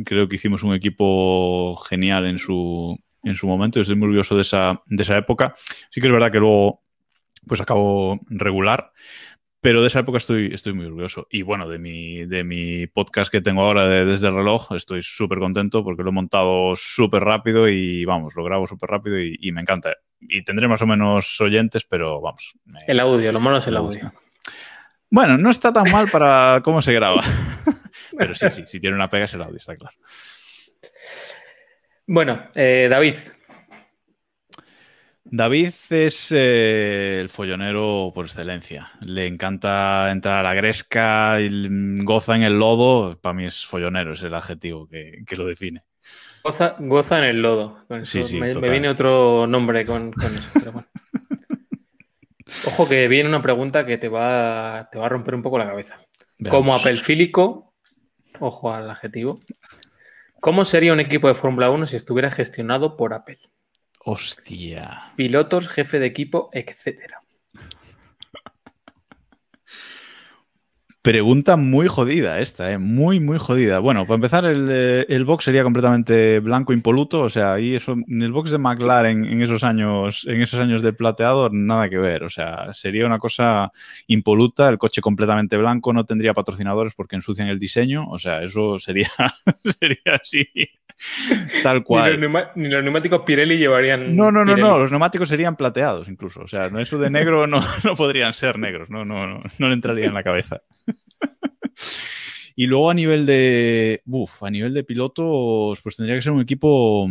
Creo 0.03 0.27
que 0.27 0.35
hicimos 0.35 0.63
un 0.63 0.73
equipo 0.73 1.75
genial 1.77 2.25
en 2.25 2.39
su, 2.39 2.97
en 3.23 3.35
su 3.35 3.47
momento 3.47 3.79
estoy 3.79 3.95
muy 3.95 4.05
orgulloso 4.05 4.35
de 4.35 4.41
esa, 4.41 4.81
de 4.87 5.03
esa 5.03 5.17
época. 5.17 5.53
Sí 5.89 6.01
que 6.01 6.07
es 6.07 6.13
verdad 6.13 6.31
que 6.31 6.39
luego 6.39 6.83
pues 7.47 7.61
acabó 7.61 8.19
regular, 8.27 8.91
pero 9.65 9.81
de 9.81 9.87
esa 9.87 9.99
época 9.99 10.17
estoy, 10.19 10.51
estoy 10.53 10.73
muy 10.73 10.85
orgulloso. 10.85 11.27
Y 11.31 11.41
bueno, 11.41 11.67
de 11.67 11.79
mi, 11.79 12.25
de 12.25 12.43
mi 12.43 12.85
podcast 12.87 13.31
que 13.31 13.41
tengo 13.41 13.61
ahora 13.63 13.87
de- 13.87 14.05
desde 14.05 14.27
el 14.27 14.35
reloj, 14.35 14.71
estoy 14.73 15.01
súper 15.01 15.39
contento 15.39 15.83
porque 15.83 16.03
lo 16.03 16.09
he 16.09 16.13
montado 16.13 16.73
súper 16.75 17.23
rápido 17.23 17.67
y 17.67 18.05
vamos, 18.05 18.35
lo 18.35 18.43
grabo 18.43 18.67
súper 18.67 18.89
rápido 18.89 19.19
y, 19.19 19.37
y 19.41 19.51
me 19.51 19.61
encanta. 19.61 19.95
Y 20.21 20.43
tendré 20.43 20.67
más 20.67 20.81
o 20.81 20.87
menos 20.87 21.41
oyentes, 21.41 21.83
pero 21.83 22.21
vamos. 22.21 22.53
me- 22.65 22.79
El 22.87 22.99
audio, 22.99 23.31
lo 23.31 23.39
malo 23.39 23.57
es 23.57 23.67
el 23.67 23.77
audio. 23.77 23.87
gusta. 23.87 24.13
Bueno, 25.09 25.37
no 25.37 25.49
está 25.49 25.73
tan 25.73 25.91
mal 25.91 26.07
para 26.11 26.61
cómo 26.63 26.81
se 26.81 26.93
graba. 26.93 27.21
Pero 28.17 28.33
sí, 28.33 28.45
sí, 28.51 28.63
si 28.67 28.79
tiene 28.79 28.95
una 28.95 29.09
pega 29.09 29.25
es 29.25 29.33
el 29.33 29.41
audio, 29.41 29.57
está 29.57 29.75
claro. 29.75 29.95
Bueno, 32.07 32.49
eh, 32.55 32.87
David, 32.89 33.15
David 35.27 35.73
es 35.89 36.31
eh, 36.31 37.17
el 37.19 37.29
follonero 37.29 38.11
por 38.13 38.25
excelencia. 38.25 38.91
Le 39.01 39.25
encanta 39.25 40.11
entrar 40.11 40.39
a 40.39 40.43
la 40.43 40.53
gresca, 40.53 41.41
y 41.41 41.49
goza 42.03 42.35
en 42.35 42.43
el 42.43 42.59
lodo. 42.59 43.19
Para 43.19 43.33
mí 43.33 43.45
es 43.45 43.65
follonero, 43.65 44.13
es 44.13 44.21
el 44.21 44.35
adjetivo 44.35 44.87
que, 44.87 45.23
que 45.25 45.35
lo 45.35 45.47
define. 45.47 45.83
goza, 46.43 46.75
goza 46.79 47.17
en 47.17 47.23
el 47.25 47.41
lodo. 47.41 47.85
Con 47.87 48.05
Sí, 48.05 48.23
sí, 48.23 48.39
me, 48.39 48.53
viene 48.53 48.87
otro 48.87 49.47
nombre 49.47 49.83
con, 49.85 50.11
con 50.11 50.35
eso, 50.37 50.49
pero 50.53 50.71
bueno. 50.71 50.87
Ojo 52.67 52.87
que 52.87 53.07
viene 53.07 53.27
una 53.27 53.41
pregunta 53.41 53.85
que 53.85 53.97
te 53.97 54.07
va, 54.07 54.87
te 54.91 54.99
va 54.99 55.07
a 55.07 55.09
romper 55.09 55.35
un 55.35 55.41
poco 55.41 55.57
la 55.57 55.65
cabeza. 55.65 55.99
Como 56.49 56.75
apelfílico, 56.75 57.73
ojo 58.39 58.71
al 58.71 58.89
adjetivo, 58.89 59.39
¿cómo 60.39 60.65
sería 60.65 60.93
un 60.93 60.99
equipo 60.99 61.27
de 61.27 61.35
Fórmula 61.35 61.69
1 61.71 61.87
si 61.87 61.95
estuviera 61.95 62.29
gestionado 62.29 62.95
por 62.97 63.13
Apple? 63.13 63.39
Hostia. 64.07 65.11
Pilotos, 65.15 65.67
jefe 65.67 65.97
de 65.99 66.05
equipo, 66.05 66.49
etcétera. 66.53 67.24
Pregunta 71.05 71.55
muy 71.55 71.87
jodida 71.87 72.39
esta, 72.39 72.71
¿eh? 72.71 72.79
Muy, 72.79 73.19
muy 73.19 73.37
jodida. 73.37 73.77
Bueno, 73.77 74.07
para 74.07 74.15
empezar, 74.15 74.43
el, 74.43 74.67
eh, 74.71 75.05
el 75.07 75.23
box 75.23 75.43
sería 75.43 75.61
completamente 75.61 76.39
blanco 76.39 76.73
impoluto. 76.73 77.21
O 77.21 77.29
sea, 77.29 77.53
ahí 77.53 77.75
eso, 77.75 77.91
en 78.07 78.23
el 78.23 78.31
box 78.31 78.49
de 78.49 78.57
McLaren 78.57 79.23
en 79.23 79.39
esos 79.43 79.63
años, 79.63 80.25
en 80.27 80.41
esos 80.41 80.59
años 80.59 80.81
de 80.81 80.93
plateado, 80.93 81.51
nada 81.51 81.89
que 81.91 81.99
ver. 81.99 82.23
O 82.23 82.29
sea, 82.31 82.73
sería 82.73 83.05
una 83.05 83.19
cosa 83.19 83.71
impoluta, 84.07 84.67
el 84.67 84.79
coche 84.79 84.99
completamente 84.99 85.57
blanco, 85.57 85.93
no 85.93 86.05
tendría 86.05 86.33
patrocinadores 86.33 86.95
porque 86.95 87.17
ensucian 87.17 87.49
el 87.49 87.59
diseño. 87.59 88.09
O 88.09 88.17
sea, 88.17 88.41
eso 88.41 88.79
sería, 88.79 89.09
sería 89.79 90.15
así. 90.19 90.47
Tal 91.61 91.73
Ni 91.75 91.79
los, 91.81 91.83
cual. 91.83 92.51
ni 92.55 92.69
los 92.69 92.83
neumáticos 92.83 93.21
Pirelli 93.21 93.57
llevarían. 93.57 94.15
No, 94.15 94.31
no, 94.31 94.45
no, 94.45 94.55
Pirelli. 94.55 94.61
no, 94.61 94.79
los 94.79 94.91
neumáticos 94.91 95.29
serían 95.29 95.55
plateados 95.55 96.07
incluso. 96.07 96.41
O 96.41 96.47
sea, 96.47 96.69
no 96.69 96.79
eso 96.79 96.97
de 96.97 97.09
negro 97.09 97.47
no, 97.47 97.61
no 97.83 97.95
podrían 97.95 98.33
ser 98.33 98.57
negros, 98.57 98.89
no, 98.89 99.03
no, 99.05 99.27
no, 99.27 99.43
no 99.59 99.67
le 99.67 99.73
entraría 99.73 100.05
en 100.05 100.13
la 100.13 100.23
cabeza. 100.23 100.61
Y 102.55 102.67
luego 102.67 102.89
a 102.89 102.93
nivel 102.93 103.25
de. 103.25 104.01
A 104.41 104.49
nivel 104.49 104.73
de 104.73 104.83
pilotos, 104.83 105.81
pues 105.81 105.97
tendría 105.97 106.15
que 106.15 106.21
ser 106.21 106.31
un 106.31 106.41
equipo 106.41 107.07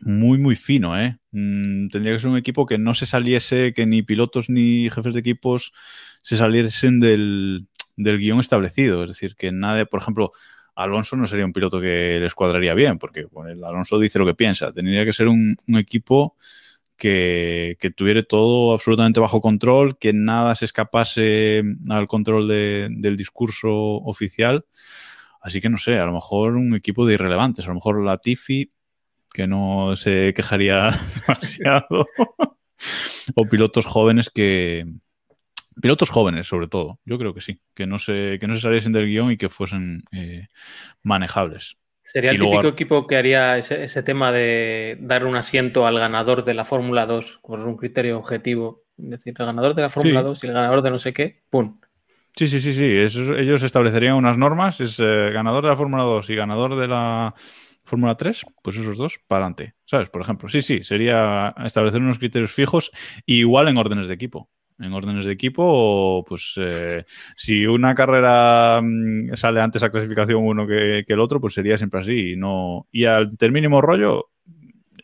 muy, 0.00 0.38
muy 0.38 0.56
fino, 0.56 0.98
¿eh? 0.98 1.18
Mm, 1.32 1.88
tendría 1.88 2.14
que 2.14 2.20
ser 2.20 2.30
un 2.30 2.36
equipo 2.36 2.66
que 2.66 2.78
no 2.78 2.94
se 2.94 3.06
saliese, 3.06 3.72
que 3.74 3.86
ni 3.86 4.02
pilotos 4.02 4.48
ni 4.48 4.88
jefes 4.90 5.14
de 5.14 5.20
equipos 5.20 5.72
se 6.22 6.36
saliesen 6.36 7.00
del, 7.00 7.68
del 7.96 8.18
guion 8.18 8.40
establecido. 8.40 9.04
Es 9.04 9.10
decir, 9.10 9.36
que 9.36 9.52
nadie, 9.52 9.86
por 9.86 10.00
ejemplo, 10.00 10.32
Alonso 10.74 11.16
no 11.16 11.26
sería 11.26 11.44
un 11.44 11.52
piloto 11.52 11.80
que 11.80 12.18
les 12.20 12.34
cuadraría 12.34 12.74
bien, 12.74 12.98
porque 12.98 13.26
Alonso 13.64 13.98
dice 13.98 14.18
lo 14.18 14.26
que 14.26 14.34
piensa. 14.34 14.72
Tendría 14.72 15.04
que 15.04 15.12
ser 15.12 15.28
un 15.28 15.56
equipo 15.76 16.36
que, 17.00 17.76
que 17.80 17.90
tuviera 17.90 18.22
todo 18.22 18.74
absolutamente 18.74 19.20
bajo 19.20 19.40
control, 19.42 19.98
que 19.98 20.12
nada 20.14 20.54
se 20.56 20.66
escapase 20.66 21.64
al 21.90 22.08
control 22.08 22.48
de- 22.48 22.88
del 22.92 23.16
discurso 23.16 23.70
oficial. 23.72 24.66
Así 25.42 25.60
que 25.62 25.70
no 25.70 25.78
sé, 25.78 25.98
a 25.98 26.06
lo 26.06 26.12
mejor 26.14 26.56
un 26.56 26.74
equipo 26.76 27.06
de 27.06 27.14
irrelevantes, 27.14 27.64
a 27.66 27.68
lo 27.68 27.74
mejor 27.76 28.04
la 28.04 28.18
Tifi, 28.18 28.70
que 29.32 29.46
no 29.48 29.96
se 29.96 30.34
quejaría 30.36 30.90
demasiado, 31.26 32.06
o 33.34 33.44
pilotos 33.46 33.86
jóvenes 33.86 34.30
que... 34.30 34.86
Pilotos 35.80 36.10
jóvenes, 36.10 36.46
sobre 36.46 36.68
todo. 36.68 37.00
Yo 37.06 37.18
creo 37.18 37.32
que 37.34 37.40
sí. 37.40 37.60
Que 37.74 37.86
no 37.86 37.98
se, 37.98 38.38
que 38.40 38.46
no 38.46 38.54
se 38.54 38.60
saliesen 38.60 38.92
del 38.92 39.06
guion 39.06 39.30
y 39.32 39.38
que 39.38 39.48
fuesen 39.48 40.02
eh, 40.12 40.48
manejables. 41.02 41.78
Sería 42.02 42.30
el 42.32 42.38
luego- 42.38 42.52
típico 42.60 42.68
equipo 42.72 43.06
que 43.06 43.16
haría 43.16 43.58
ese, 43.58 43.84
ese 43.84 44.02
tema 44.02 44.32
de 44.32 44.96
dar 45.00 45.24
un 45.26 45.36
asiento 45.36 45.86
al 45.86 45.98
ganador 45.98 46.44
de 46.44 46.54
la 46.54 46.64
Fórmula 46.64 47.06
2 47.06 47.40
por 47.42 47.60
un 47.60 47.76
criterio 47.76 48.18
objetivo. 48.18 48.84
Es 48.98 49.10
decir, 49.10 49.34
el 49.38 49.46
ganador 49.46 49.74
de 49.74 49.82
la 49.82 49.90
Fórmula 49.90 50.20
Sí. 50.20 50.24
2 50.26 50.44
y 50.44 50.46
el 50.48 50.52
ganador 50.54 50.82
de 50.82 50.90
no 50.90 50.98
sé 50.98 51.12
qué, 51.12 51.42
¡pum! 51.50 51.78
Sí, 52.36 52.48
sí, 52.48 52.60
sí, 52.60 52.74
sí. 52.74 52.84
Eso- 52.86 53.36
ellos 53.36 53.62
establecerían 53.62 54.14
unas 54.16 54.38
normas. 54.38 54.80
Es 54.80 54.98
eh, 55.00 55.30
ganador 55.32 55.64
de 55.64 55.70
la 55.70 55.76
Fórmula 55.76 56.02
2 56.04 56.30
y 56.30 56.34
ganador 56.36 56.76
de 56.76 56.88
la 56.88 57.34
Fórmula 57.84 58.16
3, 58.16 58.44
pues 58.62 58.76
esos 58.76 58.96
dos, 58.96 59.18
para 59.26 59.44
adelante. 59.46 59.74
¿Sabes? 59.84 60.08
Por 60.10 60.22
ejemplo. 60.22 60.48
Sí, 60.48 60.62
sí, 60.62 60.82
sería 60.84 61.54
establecer 61.64 62.00
unos 62.00 62.18
criterios 62.18 62.52
fijos, 62.52 62.92
igual 63.26 63.68
en 63.68 63.76
órdenes 63.78 64.06
de 64.08 64.14
equipo. 64.14 64.48
En 64.80 64.92
órdenes 64.92 65.26
de 65.26 65.32
equipo, 65.32 66.24
pues 66.26 66.54
eh, 66.56 67.04
si 67.36 67.66
una 67.66 67.94
carrera 67.94 68.80
mm, 68.82 69.34
sale 69.34 69.60
antes 69.60 69.82
a 69.82 69.90
clasificación 69.90 70.42
uno 70.42 70.66
que, 70.66 71.04
que 71.06 71.12
el 71.12 71.20
otro, 71.20 71.40
pues 71.40 71.54
sería 71.54 71.76
siempre 71.76 72.00
así. 72.00 72.32
Y, 72.32 72.36
no, 72.36 72.86
y 72.90 73.04
al 73.04 73.36
mínimo 73.52 73.80
rollo, 73.82 74.30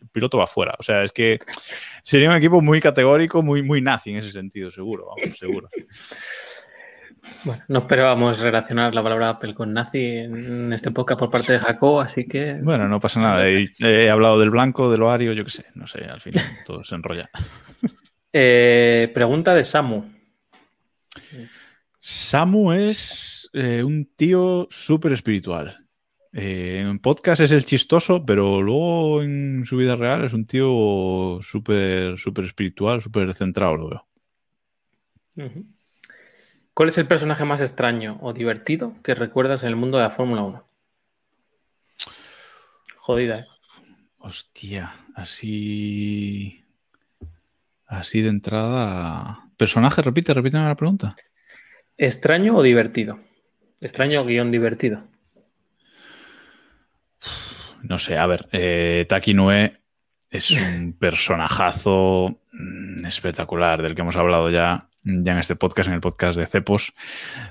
el 0.00 0.08
piloto 0.08 0.38
va 0.38 0.46
fuera. 0.46 0.74
O 0.78 0.82
sea, 0.82 1.02
es 1.02 1.12
que 1.12 1.38
sería 2.02 2.30
un 2.30 2.36
equipo 2.36 2.62
muy 2.62 2.80
categórico, 2.80 3.42
muy, 3.42 3.62
muy 3.62 3.82
nazi 3.82 4.12
en 4.12 4.16
ese 4.16 4.32
sentido, 4.32 4.70
seguro, 4.70 5.06
vamos, 5.06 5.38
seguro. 5.38 5.68
Bueno, 7.44 7.62
no 7.68 7.78
esperábamos 7.80 8.38
relacionar 8.38 8.94
la 8.94 9.02
palabra 9.02 9.30
Apple 9.30 9.54
con 9.54 9.72
nazi 9.72 9.98
en 9.98 10.72
este 10.72 10.90
podcast 10.90 11.18
por 11.18 11.30
parte 11.30 11.54
de 11.54 11.58
Jacob, 11.58 12.00
así 12.00 12.26
que 12.26 12.54
Bueno, 12.62 12.88
no 12.88 13.00
pasa 13.00 13.20
nada. 13.20 13.48
He, 13.48 13.68
he 13.80 14.10
hablado 14.10 14.38
del 14.38 14.50
blanco, 14.50 14.90
del 14.90 15.02
ovario, 15.02 15.32
yo 15.32 15.44
qué 15.44 15.50
sé. 15.50 15.66
No 15.74 15.86
sé, 15.86 16.04
al 16.04 16.20
final 16.20 16.44
todo 16.64 16.84
se 16.84 16.94
enrolla. 16.94 17.28
Eh, 18.38 19.10
pregunta 19.14 19.54
de 19.54 19.64
Samu. 19.64 20.04
Samu 21.98 22.72
es 22.72 23.48
eh, 23.54 23.82
un 23.82 24.04
tío 24.14 24.68
súper 24.68 25.12
espiritual. 25.12 25.88
Eh, 26.34 26.82
en 26.84 26.98
podcast 26.98 27.40
es 27.40 27.50
el 27.52 27.64
chistoso, 27.64 28.26
pero 28.26 28.60
luego 28.60 29.22
en 29.22 29.64
su 29.64 29.78
vida 29.78 29.96
real 29.96 30.22
es 30.26 30.34
un 30.34 30.46
tío 30.46 31.38
súper 31.40 32.18
súper 32.18 32.44
espiritual, 32.44 33.00
súper 33.00 33.32
centrado, 33.32 33.74
lo 33.74 33.88
veo. 33.88 34.06
¿Cuál 36.74 36.90
es 36.90 36.98
el 36.98 37.06
personaje 37.06 37.46
más 37.46 37.62
extraño 37.62 38.18
o 38.20 38.34
divertido 38.34 38.96
que 39.02 39.14
recuerdas 39.14 39.62
en 39.62 39.70
el 39.70 39.76
mundo 39.76 39.96
de 39.96 40.04
la 40.04 40.10
Fórmula 40.10 40.42
1? 40.42 40.68
Jodida, 42.96 43.38
¿eh? 43.38 43.46
Hostia, 44.18 44.94
así. 45.14 46.65
Así 47.86 48.20
de 48.20 48.28
entrada. 48.28 49.50
Personaje, 49.56 50.02
repite, 50.02 50.34
repite 50.34 50.58
la 50.58 50.74
pregunta. 50.74 51.08
¿Extraño 51.96 52.56
o 52.56 52.62
divertido? 52.62 53.20
Extraño 53.80 54.24
guion 54.24 54.50
divertido. 54.50 55.04
No 57.82 57.98
sé, 57.98 58.18
a 58.18 58.26
ver, 58.26 58.48
eh, 58.52 59.06
Taki 59.08 59.34
Noé 59.34 59.80
es 60.30 60.50
un 60.50 60.92
personajazo 60.98 62.40
mm, 62.52 63.06
espectacular 63.06 63.82
del 63.82 63.94
que 63.94 64.02
hemos 64.02 64.16
hablado 64.16 64.50
ya, 64.50 64.88
ya 65.08 65.32
en 65.32 65.38
este 65.38 65.54
podcast, 65.54 65.88
en 65.88 65.94
el 65.94 66.00
podcast 66.00 66.36
de 66.36 66.46
Cepos. 66.46 66.92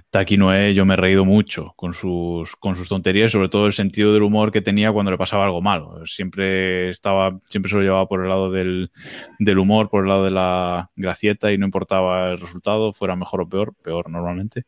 Taki 0.09 0.35
Noé, 0.37 0.73
yo 0.73 0.85
me 0.85 0.93
he 0.95 0.97
reído 0.97 1.23
mucho 1.23 1.73
con 1.77 1.93
sus, 1.93 2.55
con 2.57 2.75
sus 2.75 2.89
tonterías, 2.89 3.31
sobre 3.31 3.47
todo 3.47 3.65
el 3.65 3.71
sentido 3.73 4.13
del 4.13 4.23
humor 4.23 4.51
que 4.51 4.61
tenía 4.61 4.91
cuando 4.91 5.11
le 5.11 5.17
pasaba 5.17 5.45
algo 5.45 5.61
malo. 5.61 6.05
Siempre 6.05 6.89
estaba, 6.89 7.39
siempre 7.45 7.69
se 7.69 7.77
lo 7.77 7.81
llevaba 7.81 8.07
por 8.09 8.21
el 8.21 8.27
lado 8.29 8.51
del, 8.51 8.91
del 9.39 9.57
humor, 9.57 9.89
por 9.89 10.03
el 10.03 10.09
lado 10.09 10.25
de 10.25 10.31
la 10.31 10.91
gracieta 10.97 11.53
y 11.53 11.57
no 11.57 11.65
importaba 11.65 12.31
el 12.31 12.39
resultado, 12.39 12.91
fuera 12.91 13.15
mejor 13.15 13.41
o 13.41 13.47
peor, 13.49 13.73
peor 13.81 14.09
normalmente, 14.09 14.65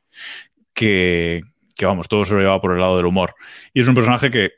que, 0.74 1.42
que 1.76 1.86
vamos, 1.86 2.08
todo 2.08 2.24
se 2.24 2.34
lo 2.34 2.40
llevaba 2.40 2.62
por 2.62 2.72
el 2.72 2.80
lado 2.80 2.96
del 2.98 3.06
humor. 3.06 3.36
Y 3.74 3.82
es 3.82 3.88
un 3.88 3.96
personaje 3.96 4.32
que 4.32 4.52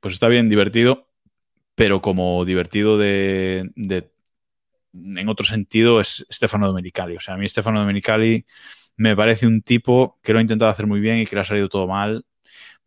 pues 0.00 0.14
está 0.14 0.28
bien 0.28 0.48
divertido, 0.48 1.08
pero 1.74 2.00
como 2.00 2.44
divertido 2.46 2.96
de, 2.98 3.70
de- 3.76 4.10
en 4.94 5.28
otro 5.28 5.44
sentido 5.44 6.00
es 6.00 6.24
Stefano 6.30 6.66
Domenicali. 6.66 7.16
O 7.16 7.20
sea, 7.20 7.34
a 7.34 7.36
mí 7.36 7.48
Stefano 7.48 7.80
Domenicali 7.80 8.44
me 8.96 9.16
parece 9.16 9.46
un 9.46 9.62
tipo 9.62 10.18
que 10.22 10.32
lo 10.32 10.38
ha 10.38 10.42
intentado 10.42 10.70
hacer 10.70 10.86
muy 10.86 11.00
bien 11.00 11.18
y 11.18 11.26
que 11.26 11.34
le 11.34 11.42
ha 11.42 11.44
salido 11.44 11.68
todo 11.68 11.86
mal, 11.86 12.24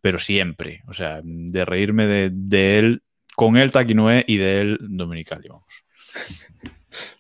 pero 0.02 0.20
siempre. 0.20 0.84
O 0.88 0.94
sea, 0.94 1.22
de 1.24 1.66
reírme 1.66 2.08
de, 2.08 2.30
de 2.32 2.80
él, 2.80 3.04
con 3.36 3.58
él 3.58 3.72
Taquinoe 3.72 4.24
y 4.28 4.38
de 4.38 4.62
él 4.62 4.78
Domenicali, 4.82 5.50
vamos. 5.50 5.66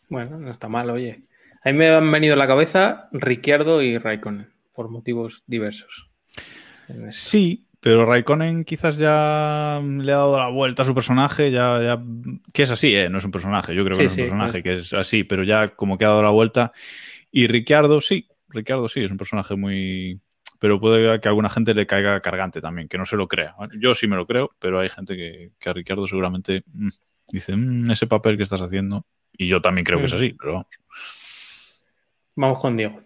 Bueno, 0.09 0.37
no 0.37 0.49
está 0.51 0.69
mal, 0.69 0.89
oye. 0.89 1.23
A 1.65 1.69
mí 1.69 1.77
me 1.77 1.89
han 1.89 2.09
venido 2.09 2.35
a 2.35 2.37
la 2.37 2.47
cabeza 2.47 3.09
Ricciardo 3.11 3.81
y 3.81 3.97
Raikkonen, 3.97 4.53
por 4.73 4.89
motivos 4.89 5.43
diversos. 5.47 6.09
Sí, 7.09 7.66
pero 7.79 8.05
Raikkonen 8.05 8.63
quizás 8.65 8.97
ya 8.97 9.81
le 9.83 10.11
ha 10.11 10.15
dado 10.17 10.37
la 10.37 10.49
vuelta 10.49 10.83
a 10.83 10.85
su 10.85 10.93
personaje, 10.95 11.51
ya, 11.51 11.81
ya 11.81 12.03
que 12.53 12.63
es 12.63 12.71
así, 12.71 12.95
¿eh? 12.95 13.09
no 13.09 13.17
es 13.19 13.25
un 13.25 13.31
personaje, 13.31 13.75
yo 13.75 13.83
creo 13.85 13.97
que 13.97 14.03
no 14.03 14.07
es 14.09 14.13
sí, 14.13 14.21
un 14.21 14.27
personaje, 14.27 14.51
pues- 14.51 14.63
que 14.63 14.73
es 14.73 14.93
así, 14.93 15.23
pero 15.23 15.43
ya 15.43 15.69
como 15.69 15.97
que 15.97 16.05
ha 16.05 16.09
dado 16.09 16.23
la 16.23 16.29
vuelta. 16.31 16.71
Y 17.31 17.47
Ricciardo, 17.47 18.01
sí, 18.01 18.27
Ricciardo 18.49 18.89
sí, 18.89 19.01
es 19.03 19.11
un 19.11 19.17
personaje 19.17 19.55
muy... 19.55 20.19
Pero 20.59 20.79
puede 20.79 21.19
que 21.21 21.27
a 21.27 21.29
alguna 21.29 21.51
gente 21.51 21.75
le 21.75 21.85
caiga 21.85 22.19
cargante 22.21 22.61
también, 22.61 22.87
que 22.87 22.97
no 22.97 23.05
se 23.05 23.15
lo 23.15 23.27
crea. 23.27 23.55
Yo 23.79 23.93
sí 23.93 24.07
me 24.07 24.15
lo 24.15 24.25
creo, 24.25 24.49
pero 24.57 24.79
hay 24.79 24.89
gente 24.89 25.15
que, 25.15 25.51
que 25.59 25.69
a 25.69 25.73
Ricciardo 25.73 26.07
seguramente 26.07 26.63
mm, 26.73 26.89
dice, 27.31 27.55
"Mm, 27.55 27.91
ese 27.91 28.07
papel 28.07 28.37
que 28.37 28.43
estás 28.43 28.61
haciendo, 28.61 29.05
y 29.37 29.47
yo 29.47 29.61
también 29.61 29.85
creo 29.85 29.99
que 29.99 30.05
es 30.05 30.13
Mm. 30.13 30.15
así, 30.15 30.33
pero 30.33 30.53
vamos. 30.53 30.67
Vamos 32.35 32.59
con 32.59 32.75
Diego. 32.75 33.01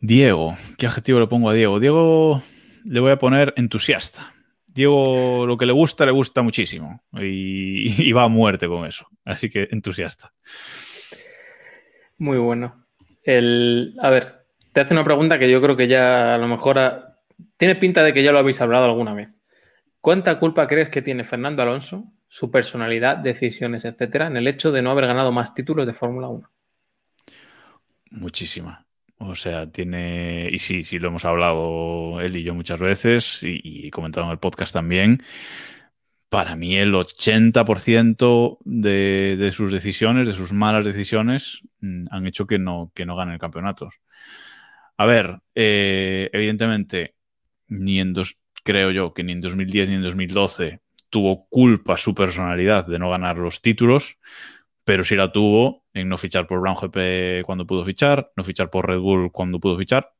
Diego, 0.00 0.56
¿qué 0.78 0.86
adjetivo 0.86 1.20
le 1.20 1.26
pongo 1.26 1.50
a 1.50 1.54
Diego? 1.54 1.80
Diego 1.80 2.42
le 2.86 3.00
voy 3.00 3.12
a 3.12 3.18
poner 3.18 3.52
entusiasta. 3.56 4.34
Diego 4.66 5.46
lo 5.46 5.56
que 5.56 5.66
le 5.66 5.72
gusta, 5.72 6.04
le 6.04 6.12
gusta 6.12 6.42
muchísimo 6.42 7.02
y, 7.14 8.08
y 8.08 8.12
va 8.12 8.24
a 8.24 8.28
muerte 8.28 8.68
con 8.68 8.86
eso. 8.86 9.08
Así 9.24 9.48
que 9.50 9.68
entusiasta. 9.70 10.32
Muy 12.18 12.38
bueno. 12.38 12.86
El, 13.22 13.94
a 14.00 14.10
ver, 14.10 14.46
te 14.72 14.80
hace 14.80 14.94
una 14.94 15.04
pregunta 15.04 15.38
que 15.38 15.50
yo 15.50 15.60
creo 15.60 15.76
que 15.76 15.88
ya 15.88 16.34
a 16.34 16.38
lo 16.38 16.46
mejor 16.48 16.78
ha- 16.78 17.18
tiene 17.56 17.76
pinta 17.76 18.02
de 18.02 18.12
que 18.12 18.22
ya 18.22 18.32
lo 18.32 18.38
habéis 18.38 18.60
hablado 18.60 18.84
alguna 18.84 19.14
vez. 19.14 19.34
¿Cuánta 20.00 20.38
culpa 20.38 20.66
crees 20.68 20.90
que 20.90 21.02
tiene 21.02 21.24
Fernando 21.24 21.62
Alonso, 21.62 22.12
su 22.28 22.50
personalidad, 22.50 23.16
decisiones, 23.16 23.84
etcétera, 23.84 24.28
en 24.28 24.36
el 24.36 24.46
hecho 24.46 24.70
de 24.72 24.82
no 24.82 24.90
haber 24.90 25.06
ganado 25.06 25.32
más 25.32 25.54
títulos 25.54 25.86
de 25.86 25.94
Fórmula 25.94 26.28
1? 26.28 26.50
Muchísima. 28.10 28.85
O 29.18 29.34
sea, 29.34 29.70
tiene, 29.70 30.48
y 30.52 30.58
sí, 30.58 30.84
sí 30.84 30.98
lo 30.98 31.08
hemos 31.08 31.24
hablado 31.24 32.20
él 32.20 32.36
y 32.36 32.42
yo 32.42 32.54
muchas 32.54 32.78
veces 32.78 33.40
y, 33.42 33.90
comentado 33.90 34.26
en 34.26 34.32
el 34.32 34.38
podcast 34.38 34.72
también. 34.74 35.22
Para 36.28 36.56
mí 36.56 36.76
el 36.76 36.92
80% 36.94 38.58
de, 38.64 39.36
de, 39.38 39.52
sus 39.52 39.72
decisiones, 39.72 40.26
de 40.26 40.34
sus 40.34 40.52
malas 40.52 40.84
decisiones, 40.84 41.62
mm, 41.80 42.06
han 42.10 42.26
hecho 42.26 42.46
que 42.46 42.58
no, 42.58 42.92
que 42.94 43.06
no 43.06 43.16
gane 43.16 43.38
campeonatos. 43.38 43.94
A 44.98 45.06
ver, 45.06 45.40
eh, 45.54 46.30
evidentemente, 46.32 47.14
ni 47.68 48.00
en 48.00 48.12
dos, 48.12 48.36
creo 48.64 48.90
yo 48.90 49.14
que 49.14 49.24
ni 49.24 49.32
en 49.32 49.40
2010 49.40 49.88
ni 49.88 49.94
en 49.96 50.02
2012 50.02 50.80
tuvo 51.10 51.46
culpa 51.48 51.96
su 51.96 52.14
personalidad 52.14 52.86
de 52.86 52.98
no 52.98 53.10
ganar 53.10 53.36
los 53.36 53.60
títulos, 53.62 54.18
pero 54.84 55.04
sí 55.04 55.16
la 55.16 55.32
tuvo 55.32 55.84
no 56.04 56.18
fichar 56.18 56.46
por 56.46 56.60
Brown 56.60 56.76
GP 56.76 57.44
cuando 57.44 57.66
pudo 57.66 57.84
fichar, 57.84 58.32
no 58.36 58.44
fichar 58.44 58.70
por 58.70 58.86
Red 58.86 58.98
Bull 58.98 59.32
cuando 59.32 59.58
pudo 59.58 59.78
fichar, 59.78 60.12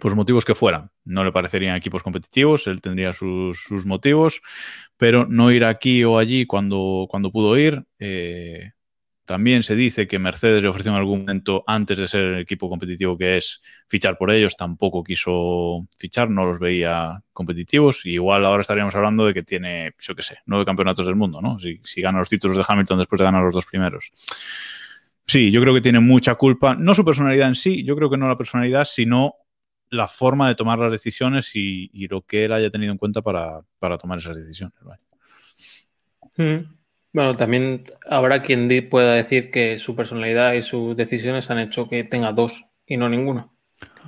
por 0.00 0.14
motivos 0.14 0.44
que 0.44 0.54
fueran. 0.54 0.90
No 1.04 1.24
le 1.24 1.32
parecerían 1.32 1.76
equipos 1.76 2.02
competitivos, 2.02 2.66
él 2.66 2.80
tendría 2.80 3.12
sus, 3.12 3.62
sus 3.62 3.86
motivos, 3.86 4.42
pero 4.96 5.26
no 5.26 5.52
ir 5.52 5.64
aquí 5.64 6.04
o 6.04 6.18
allí 6.18 6.46
cuando, 6.46 7.06
cuando 7.10 7.30
pudo 7.30 7.56
ir. 7.56 7.84
Eh, 7.98 8.72
también 9.28 9.62
se 9.62 9.76
dice 9.76 10.08
que 10.08 10.18
Mercedes 10.18 10.62
le 10.62 10.68
ofreció 10.68 10.90
en 10.90 10.96
algún 10.96 11.20
momento, 11.20 11.62
antes 11.66 11.98
de 11.98 12.08
ser 12.08 12.20
el 12.22 12.38
equipo 12.40 12.70
competitivo 12.70 13.18
que 13.18 13.36
es, 13.36 13.60
fichar 13.86 14.16
por 14.16 14.30
ellos. 14.30 14.56
Tampoco 14.56 15.04
quiso 15.04 15.86
fichar, 15.98 16.30
no 16.30 16.46
los 16.46 16.58
veía 16.58 17.22
competitivos. 17.34 18.06
Y 18.06 18.12
igual 18.12 18.46
ahora 18.46 18.62
estaríamos 18.62 18.94
hablando 18.94 19.26
de 19.26 19.34
que 19.34 19.42
tiene, 19.42 19.92
yo 19.98 20.14
qué 20.14 20.22
sé, 20.22 20.38
nueve 20.46 20.64
campeonatos 20.64 21.04
del 21.04 21.14
mundo, 21.14 21.42
¿no? 21.42 21.58
Si, 21.58 21.78
si 21.84 22.00
gana 22.00 22.20
los 22.20 22.30
títulos 22.30 22.56
de 22.56 22.64
Hamilton 22.66 23.00
después 23.00 23.18
de 23.18 23.26
ganar 23.26 23.42
los 23.42 23.52
dos 23.52 23.66
primeros. 23.66 24.10
Sí, 25.28 25.50
yo 25.50 25.60
creo 25.60 25.74
que 25.74 25.82
tiene 25.82 26.00
mucha 26.00 26.34
culpa. 26.36 26.74
No 26.74 26.94
su 26.94 27.04
personalidad 27.04 27.48
en 27.48 27.54
sí, 27.54 27.84
yo 27.84 27.94
creo 27.94 28.08
que 28.08 28.16
no 28.16 28.28
la 28.28 28.38
personalidad, 28.38 28.86
sino 28.86 29.34
la 29.90 30.08
forma 30.08 30.48
de 30.48 30.54
tomar 30.54 30.78
las 30.78 30.90
decisiones 30.90 31.54
y, 31.54 31.90
y 31.92 32.08
lo 32.08 32.22
que 32.22 32.46
él 32.46 32.52
haya 32.52 32.70
tenido 32.70 32.92
en 32.92 32.98
cuenta 32.98 33.20
para, 33.20 33.60
para 33.78 33.98
tomar 33.98 34.18
esas 34.18 34.36
decisiones. 34.36 34.74
¿vale? 34.82 35.00
Mm. 36.36 36.78
Bueno, 37.12 37.36
también 37.36 37.84
habrá 38.08 38.42
quien 38.42 38.68
pueda 38.88 39.14
decir 39.14 39.50
que 39.50 39.78
su 39.78 39.94
personalidad 39.94 40.54
y 40.54 40.62
sus 40.62 40.96
decisiones 40.96 41.50
han 41.50 41.58
hecho 41.58 41.88
que 41.88 42.04
tenga 42.04 42.32
dos 42.32 42.64
y 42.86 42.96
no 42.96 43.08
ninguno. 43.08 43.54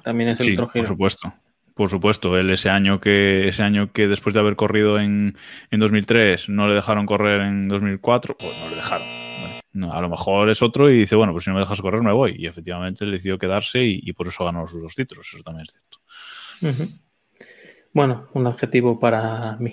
También 0.03 0.31
es 0.31 0.41
el 0.41 0.47
sí, 0.47 0.53
otro 0.53 0.69
giro. 0.69 0.83
Por 0.83 0.89
supuesto. 0.89 1.35
Por 1.75 1.89
supuesto, 1.89 2.39
él 2.39 2.51
ese 2.51 2.69
año 2.69 3.01
que 3.01 3.49
ese 3.49 3.63
año 3.63 3.93
que 3.93 4.07
después 4.07 4.35
de 4.35 4.41
haber 4.41 4.57
corrido 4.57 5.01
en, 5.01 5.37
en 5.71 5.81
2003 5.81 6.49
no 6.49 6.69
le 6.69 6.75
dejaron 6.75 7.07
correr 7.07 7.41
en 7.43 7.69
2004, 7.69 8.37
pues 8.37 8.53
no 8.59 8.69
le 8.69 8.77
dejaron. 8.77 9.20
No, 9.73 9.93
a 9.93 10.01
lo 10.01 10.09
mejor 10.09 10.51
es 10.51 10.63
otro 10.63 10.91
y 10.91 10.99
dice, 10.99 11.15
bueno, 11.17 11.33
pues 11.33 11.45
si 11.45 11.51
no 11.51 11.55
me 11.55 11.61
dejas 11.61 11.81
correr 11.81 12.03
me 12.03 12.13
voy. 12.13 12.37
Y 12.39 12.47
efectivamente 12.47 13.05
decidió 13.05 13.39
quedarse 13.39 13.85
y, 13.85 14.01
y 14.03 14.13
por 14.13 14.27
eso 14.27 14.45
ganó 14.45 14.67
sus 14.67 14.83
dos 14.83 14.95
títulos. 14.95 15.29
Eso 15.33 15.43
también 15.43 15.67
es 15.67 15.73
cierto. 15.73 15.99
Uh 16.63 16.83
-huh. 16.85 17.01
Bueno, 17.93 18.29
un 18.35 18.47
adjetivo 18.47 18.99
para 18.99 19.57
mí. 19.59 19.73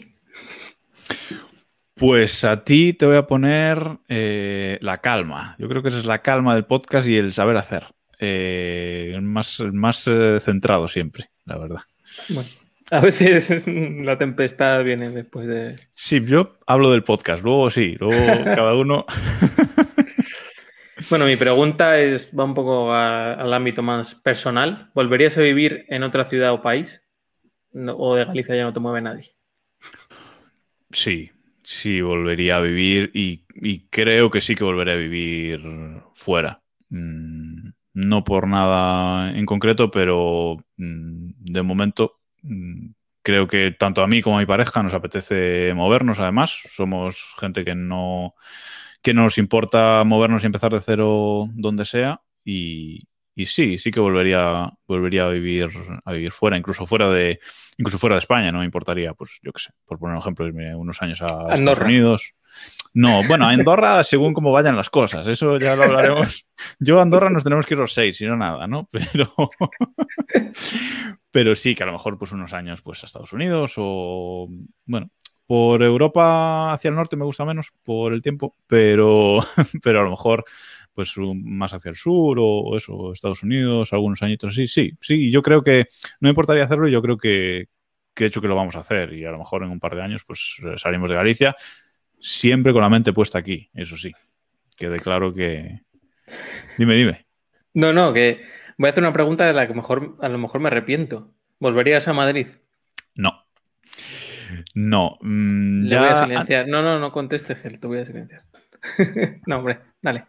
Pues 1.95 2.43
a 2.43 2.63
ti 2.63 2.93
te 2.93 3.07
voy 3.07 3.15
a 3.17 3.25
poner 3.27 3.97
eh, 4.07 4.77
la 4.81 4.99
calma. 4.99 5.55
Yo 5.57 5.67
creo 5.67 5.81
que 5.81 5.89
esa 5.89 5.97
es 5.97 6.05
la 6.05 6.19
calma 6.19 6.53
del 6.53 6.65
podcast 6.65 7.07
y 7.07 7.17
el 7.17 7.33
saber 7.33 7.57
hacer. 7.57 7.86
Eh, 8.19 9.17
más, 9.21 9.60
más 9.60 10.07
eh, 10.07 10.39
centrado 10.39 10.88
siempre, 10.88 11.29
la 11.45 11.57
verdad. 11.57 11.81
Bueno, 12.29 12.49
a 12.91 13.01
veces 13.01 13.65
la 13.67 14.17
tempestad 14.17 14.83
viene 14.83 15.10
después 15.10 15.47
de. 15.47 15.75
Sí, 15.95 16.23
yo 16.23 16.57
hablo 16.67 16.91
del 16.91 17.03
podcast, 17.03 17.43
luego 17.43 17.69
sí, 17.69 17.95
luego 17.99 18.15
cada 18.43 18.75
uno. 18.75 19.05
Bueno, 21.10 21.25
mi 21.25 21.36
pregunta 21.36 21.99
es, 21.99 22.31
va 22.38 22.43
un 22.43 22.53
poco 22.53 22.93
al 22.93 23.53
ámbito 23.53 23.83
más 23.83 24.15
personal. 24.15 24.91
¿Volverías 24.93 25.38
a 25.38 25.41
vivir 25.41 25.86
en 25.89 26.03
otra 26.03 26.25
ciudad 26.25 26.53
o 26.53 26.62
país? 26.62 27.03
¿O 27.73 28.15
de 28.15 28.25
Galicia 28.25 28.55
ya 28.55 28.63
no 28.63 28.73
te 28.73 28.79
mueve 28.79 29.01
nadie? 29.01 29.31
Sí, 30.91 31.31
sí 31.63 32.01
volvería 32.01 32.57
a 32.57 32.62
vivir 32.62 33.12
y, 33.13 33.45
y, 33.55 33.88
creo 33.89 34.31
que 34.31 34.41
sí 34.41 34.55
que 34.55 34.63
volveré 34.63 34.93
a 34.93 34.95
vivir 34.95 35.62
fuera. 36.15 36.62
Mm, 36.89 37.69
no 37.93 38.23
por 38.23 38.47
nada 38.47 39.31
en 39.31 39.45
concreto, 39.45 39.91
pero 39.91 40.57
mm, 40.77 41.31
de 41.39 41.62
momento 41.62 42.19
mm, 42.43 42.89
creo 43.21 43.47
que 43.47 43.71
tanto 43.71 44.01
a 44.01 44.07
mí 44.07 44.21
como 44.21 44.38
a 44.38 44.39
mi 44.39 44.45
pareja 44.45 44.81
nos 44.81 44.93
apetece 44.93 45.73
movernos 45.75 46.19
además. 46.19 46.57
Somos 46.71 47.33
gente 47.38 47.65
que 47.65 47.75
no, 47.75 48.36
que 49.08 49.13
no 49.13 49.24
nos 49.24 49.38
importa 49.38 50.04
movernos 50.04 50.43
y 50.43 50.48
empezar 50.48 50.74
de 50.74 50.82
cero 50.82 51.48
donde 51.54 51.86
sea 51.86 52.20
y, 52.43 53.08
y 53.34 53.46
sí, 53.46 53.78
sí 53.78 53.89
que 53.89 54.02
volvería, 54.02 54.70
volvería 54.86 55.24
a 55.24 55.30
vivir, 55.30 55.70
a 56.04 56.12
vivir 56.12 56.34
fuera, 56.34 56.58
incluso 56.58 56.86
fuera 56.86 57.10
de, 57.10 57.39
incluso 57.78 58.00
fuera 58.00 58.17
de 58.17 58.20
España, 58.20 58.52
no 58.52 58.60
me 58.60 58.65
importaría, 58.65 59.13
pues 59.13 59.39
yo 59.41 59.54
qué 59.54 59.62
sé, 59.62 59.70
por 59.86 59.98
poner 59.98 60.15
un 60.15 60.22
ejemplo, 60.22 60.46
irme 60.46 60.76
unos 60.76 61.02
años 61.02 61.22
a 61.22 61.28
Andorra. 61.28 61.54
Estados 61.56 61.80
Unidos. 61.80 62.34
No, 62.93 63.22
bueno, 63.30 63.46
a 63.46 63.52
Andorra 63.52 64.04
según 64.04 64.34
cómo 64.34 64.52
vayan 64.52 64.76
las 64.76 64.89
cosas, 64.89 65.26
eso 65.28 65.58
ya 65.58 65.78
lo 65.78 65.84
hablaremos. 65.84 66.46
Yo 66.80 67.00
a 67.00 67.04
Andorra 67.04 67.30
nos 67.30 67.46
tenemos 67.46 67.65
que 67.65 67.76
ir 67.76 67.80
los 67.80 67.93
seis, 67.93 68.17
si 68.17 68.26
no 68.26 68.36
nada, 68.36 68.67
¿no? 68.67 68.89
Pero, 68.91 69.34
pero 71.32 71.56
sí 71.56 71.76
que 71.76 71.84
a 71.84 71.86
lo 71.86 71.93
mejor 71.93 72.17
pues 72.17 72.34
unos 72.34 72.54
años 72.54 72.82
pues 72.82 73.04
a 73.04 73.06
Estados 73.06 73.32
Unidos 73.32 73.76
o, 73.78 74.50
bueno, 74.86 75.12
por 75.47 75.81
Europa 75.81 76.73
hacia 76.73 76.89
el 76.89 76.95
norte 76.95 77.15
me 77.15 77.25
gusta 77.25 77.45
menos 77.45 77.71
por 77.83 78.13
el 78.13 78.21
tiempo, 78.21 78.55
pero, 78.67 79.39
pero 79.81 80.01
a 80.01 80.03
lo 80.03 80.12
mejor 80.12 80.45
pues 80.93 81.13
más 81.17 81.73
hacia 81.73 81.89
el 81.89 81.95
sur 81.95 82.38
o 82.39 82.75
eso, 82.75 83.13
Estados 83.13 83.43
Unidos, 83.43 83.93
algunos 83.93 84.21
añitos 84.21 84.53
así. 84.53 84.67
Sí, 84.67 84.91
sí, 84.99 85.31
yo 85.31 85.41
creo 85.41 85.63
que 85.63 85.88
no 86.19 86.27
me 86.27 86.29
importaría 86.29 86.65
hacerlo 86.65 86.88
yo 86.88 87.01
creo 87.01 87.17
que, 87.17 87.69
que 88.13 88.25
de 88.25 88.27
hecho 88.27 88.41
que 88.41 88.47
lo 88.47 88.55
vamos 88.55 88.75
a 88.75 88.79
hacer 88.79 89.13
y 89.13 89.23
a 89.23 89.31
lo 89.31 89.38
mejor 89.38 89.63
en 89.63 89.69
un 89.69 89.79
par 89.79 89.95
de 89.95 90.01
años 90.01 90.23
pues 90.25 90.57
salimos 90.77 91.10
de 91.10 91.15
Galicia, 91.15 91.55
siempre 92.19 92.73
con 92.73 92.81
la 92.81 92.89
mente 92.89 93.13
puesta 93.13 93.39
aquí, 93.39 93.69
eso 93.73 93.95
sí. 93.95 94.12
Quede 94.75 94.99
claro 94.99 95.33
que... 95.33 95.81
Dime, 96.77 96.95
dime. 96.95 97.25
No, 97.73 97.93
no, 97.93 98.13
que 98.13 98.43
voy 98.77 98.88
a 98.88 98.91
hacer 98.91 99.03
una 99.03 99.13
pregunta 99.13 99.45
de 99.45 99.53
la 99.53 99.67
que 99.67 99.73
mejor, 99.73 100.17
a 100.21 100.29
lo 100.29 100.38
mejor 100.38 100.62
me 100.62 100.67
arrepiento. 100.67 101.33
¿Volverías 101.60 102.07
a 102.07 102.13
Madrid? 102.13 102.47
No. 103.15 103.46
No. 104.75 105.17
Mmm, 105.21 105.83
Le 105.83 105.89
ya... 105.89 105.99
voy 105.99 106.10
a 106.10 106.23
silenciar. 106.23 106.67
No, 106.67 106.81
no, 106.81 106.99
no 106.99 107.12
contestes, 107.12 107.57
Gel, 107.60 107.79
te 107.79 107.88
voy 107.88 107.99
a 107.99 108.05
silenciar. 108.05 108.43
no, 109.45 109.57
hombre, 109.57 109.79
dale. 110.01 110.25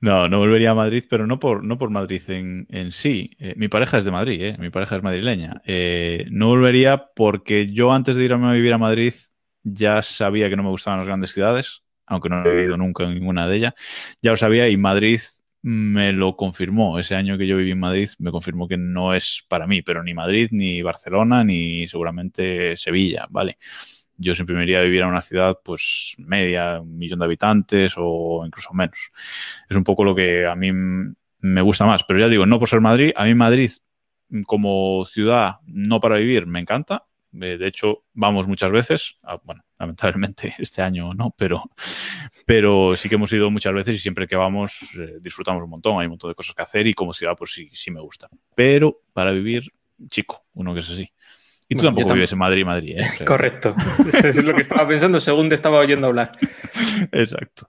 No, 0.00 0.28
no 0.28 0.38
volvería 0.38 0.70
a 0.70 0.74
Madrid, 0.74 1.04
pero 1.08 1.26
no 1.26 1.38
por, 1.38 1.64
no 1.64 1.78
por 1.78 1.90
Madrid 1.90 2.22
en, 2.28 2.66
en 2.70 2.92
sí. 2.92 3.30
Eh, 3.38 3.54
mi 3.56 3.68
pareja 3.68 3.98
es 3.98 4.04
de 4.04 4.10
Madrid, 4.10 4.42
¿eh? 4.42 4.56
mi 4.58 4.70
pareja 4.70 4.96
es 4.96 5.02
madrileña. 5.02 5.62
Eh, 5.64 6.26
no 6.30 6.48
volvería 6.48 7.06
porque 7.14 7.66
yo 7.66 7.92
antes 7.92 8.16
de 8.16 8.24
irme 8.24 8.48
a 8.48 8.52
vivir 8.52 8.72
a 8.72 8.78
Madrid 8.78 9.14
ya 9.62 10.02
sabía 10.02 10.48
que 10.48 10.56
no 10.56 10.62
me 10.62 10.68
gustaban 10.70 10.98
las 10.98 11.06
grandes 11.06 11.32
ciudades, 11.32 11.82
aunque 12.06 12.28
no 12.28 12.44
he 12.44 12.54
vivido 12.54 12.76
nunca 12.76 13.04
en 13.04 13.14
ninguna 13.14 13.48
de 13.48 13.56
ellas. 13.56 13.74
Ya 14.22 14.32
lo 14.32 14.36
sabía 14.36 14.68
y 14.68 14.76
Madrid 14.76 15.20
me 15.64 16.12
lo 16.12 16.36
confirmó. 16.36 16.98
Ese 16.98 17.14
año 17.14 17.38
que 17.38 17.46
yo 17.46 17.56
viví 17.56 17.72
en 17.72 17.80
Madrid 17.80 18.08
me 18.18 18.30
confirmó 18.30 18.68
que 18.68 18.76
no 18.76 19.14
es 19.14 19.44
para 19.48 19.66
mí, 19.66 19.82
pero 19.82 20.02
ni 20.02 20.14
Madrid, 20.14 20.48
ni 20.52 20.82
Barcelona, 20.82 21.42
ni 21.42 21.88
seguramente 21.88 22.76
Sevilla, 22.76 23.26
¿vale? 23.30 23.58
yo 24.16 24.34
siempre 24.34 24.54
me 24.54 24.62
iría 24.64 24.78
a 24.78 24.82
vivir 24.82 25.02
a 25.02 25.08
una 25.08 25.20
ciudad 25.20 25.58
pues 25.64 26.14
media, 26.18 26.80
un 26.80 26.96
millón 26.98 27.18
de 27.18 27.24
habitantes 27.24 27.94
o 27.96 28.44
incluso 28.46 28.72
menos. 28.72 29.10
Es 29.68 29.76
un 29.76 29.84
poco 29.84 30.04
lo 30.04 30.14
que 30.14 30.46
a 30.46 30.54
mí 30.54 30.70
me 30.72 31.62
gusta 31.62 31.86
más, 31.86 32.04
pero 32.04 32.20
ya 32.20 32.28
digo, 32.28 32.46
no 32.46 32.58
por 32.58 32.68
ser 32.68 32.80
Madrid, 32.80 33.12
a 33.16 33.24
mí 33.24 33.34
Madrid 33.34 33.72
como 34.46 35.04
ciudad 35.06 35.56
no 35.66 36.00
para 36.00 36.16
vivir 36.16 36.46
me 36.46 36.60
encanta. 36.60 37.06
De 37.34 37.66
hecho, 37.66 38.04
vamos 38.12 38.46
muchas 38.46 38.70
veces, 38.70 39.16
bueno, 39.42 39.64
lamentablemente 39.78 40.54
este 40.58 40.82
año 40.82 41.14
no, 41.14 41.34
pero, 41.36 41.64
pero 42.46 42.94
sí 42.96 43.08
que 43.08 43.16
hemos 43.16 43.32
ido 43.32 43.50
muchas 43.50 43.74
veces 43.74 43.96
y 43.96 43.98
siempre 43.98 44.28
que 44.28 44.36
vamos 44.36 44.72
eh, 44.96 45.18
disfrutamos 45.20 45.62
un 45.62 45.70
montón, 45.70 45.98
hay 45.98 46.06
un 46.06 46.10
montón 46.10 46.30
de 46.30 46.36
cosas 46.36 46.54
que 46.54 46.62
hacer 46.62 46.86
y 46.86 46.94
como 46.94 47.12
ciudad 47.12 47.34
pues 47.36 47.52
sí, 47.52 47.68
sí 47.72 47.90
me 47.90 48.00
gusta. 48.00 48.28
Pero 48.54 49.00
para 49.12 49.32
vivir, 49.32 49.72
chico, 50.08 50.44
uno 50.54 50.74
que 50.74 50.80
es 50.80 50.90
así. 50.90 51.10
Y 51.68 51.74
tú 51.74 51.82
bueno, 51.82 51.96
tampoco 51.96 52.14
vives 52.14 52.32
en 52.32 52.38
Madrid, 52.38 52.64
Madrid. 52.64 52.98
¿eh? 52.98 53.04
O 53.14 53.16
sea, 53.16 53.26
Correcto. 53.26 53.74
Eso 54.06 54.28
es 54.28 54.44
lo 54.44 54.54
que 54.54 54.62
estaba 54.62 54.86
pensando 54.86 55.18
según 55.18 55.48
te 55.48 55.56
estaba 55.56 55.78
oyendo 55.78 56.06
hablar. 56.06 56.32
Exacto. 57.12 57.68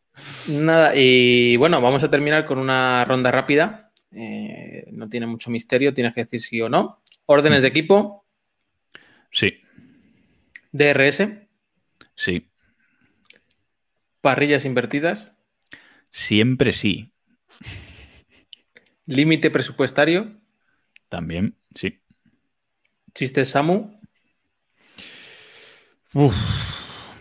Nada, 0.49 0.93
y 0.95 1.57
bueno, 1.57 1.81
vamos 1.81 2.03
a 2.03 2.09
terminar 2.09 2.45
con 2.45 2.59
una 2.59 3.03
ronda 3.05 3.31
rápida. 3.31 3.91
Eh, 4.11 4.85
no 4.91 5.09
tiene 5.09 5.25
mucho 5.25 5.49
misterio, 5.49 5.93
tienes 5.93 6.13
que 6.13 6.25
decir 6.25 6.41
sí 6.41 6.61
o 6.61 6.69
no. 6.69 7.01
Órdenes 7.25 7.63
de 7.63 7.69
equipo. 7.69 8.24
Sí. 9.35 9.61
DRS. 10.71 11.27
Sí. 12.15 12.49
Parrillas 14.21 14.63
invertidas. 14.63 15.33
Siempre 16.09 16.71
sí. 16.71 17.11
Límite 19.05 19.51
presupuestario. 19.51 20.39
También, 21.09 21.57
sí. 21.75 21.99
¿Chistes 23.13 23.49
Samu? 23.49 23.99
Uf. 26.13 26.33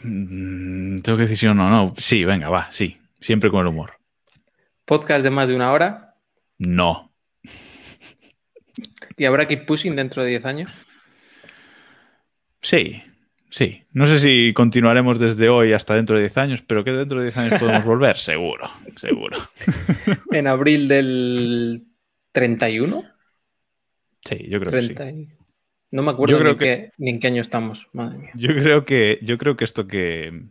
Mm, 0.05 1.01
Tengo 1.01 1.19
que 1.19 1.23
decir 1.25 1.39
sí 1.39 1.47
o 1.49 1.55
no. 1.55 1.69
No, 1.69 1.95
sí, 1.99 2.25
venga, 2.25 2.49
va, 2.49 2.71
sí. 2.71 3.01
Siempre 3.21 3.51
con 3.51 3.63
el 3.63 3.67
humor. 3.67 3.99
¿Podcast 4.85 5.25
de 5.25 5.31
más 5.31 5.49
de 5.49 5.57
una 5.57 5.73
hora? 5.73 6.15
No. 6.59 7.13
¿Y 9.17 9.25
habrá 9.25 9.49
Keep 9.49 9.67
Pushing 9.67 9.97
dentro 9.97 10.23
de 10.23 10.31
10 10.31 10.45
años? 10.45 10.94
Sí, 12.65 13.03
sí. 13.51 13.83
No 13.93 14.07
sé 14.07 14.19
si 14.19 14.55
continuaremos 14.55 15.19
desde 15.19 15.51
hoy 15.51 15.75
hasta 15.75 15.95
dentro 15.95 16.17
de 16.17 16.23
10 16.23 16.39
años, 16.39 16.63
pero 16.67 16.83
que 16.83 16.93
dentro 16.93 17.19
de 17.19 17.25
10 17.25 17.37
años 17.37 17.61
podemos 17.61 17.85
volver, 17.85 18.17
seguro, 18.17 18.71
seguro. 18.97 19.37
en 20.33 20.47
abril 20.47 20.89
del 20.89 21.85
31. 22.33 23.05
Sí, 24.25 24.47
yo 24.49 24.61
creo 24.61 24.73
que 24.73 24.83
sí. 24.83 25.29
No 25.91 26.03
me 26.03 26.11
acuerdo 26.11 26.43
ni, 26.43 26.57
que... 26.57 26.91
ni, 26.97 27.11
en 27.11 27.21
qué 27.21 27.27
año 27.27 27.43
estamos, 27.43 27.89
madre 27.93 28.19
mía. 28.19 28.31
Yo 28.35 28.49
creo 28.49 28.87
que, 28.87 29.19
yo 29.23 29.37
creo 29.37 29.57
que 29.57 29.65
esto 29.65 29.87
que 29.87 30.49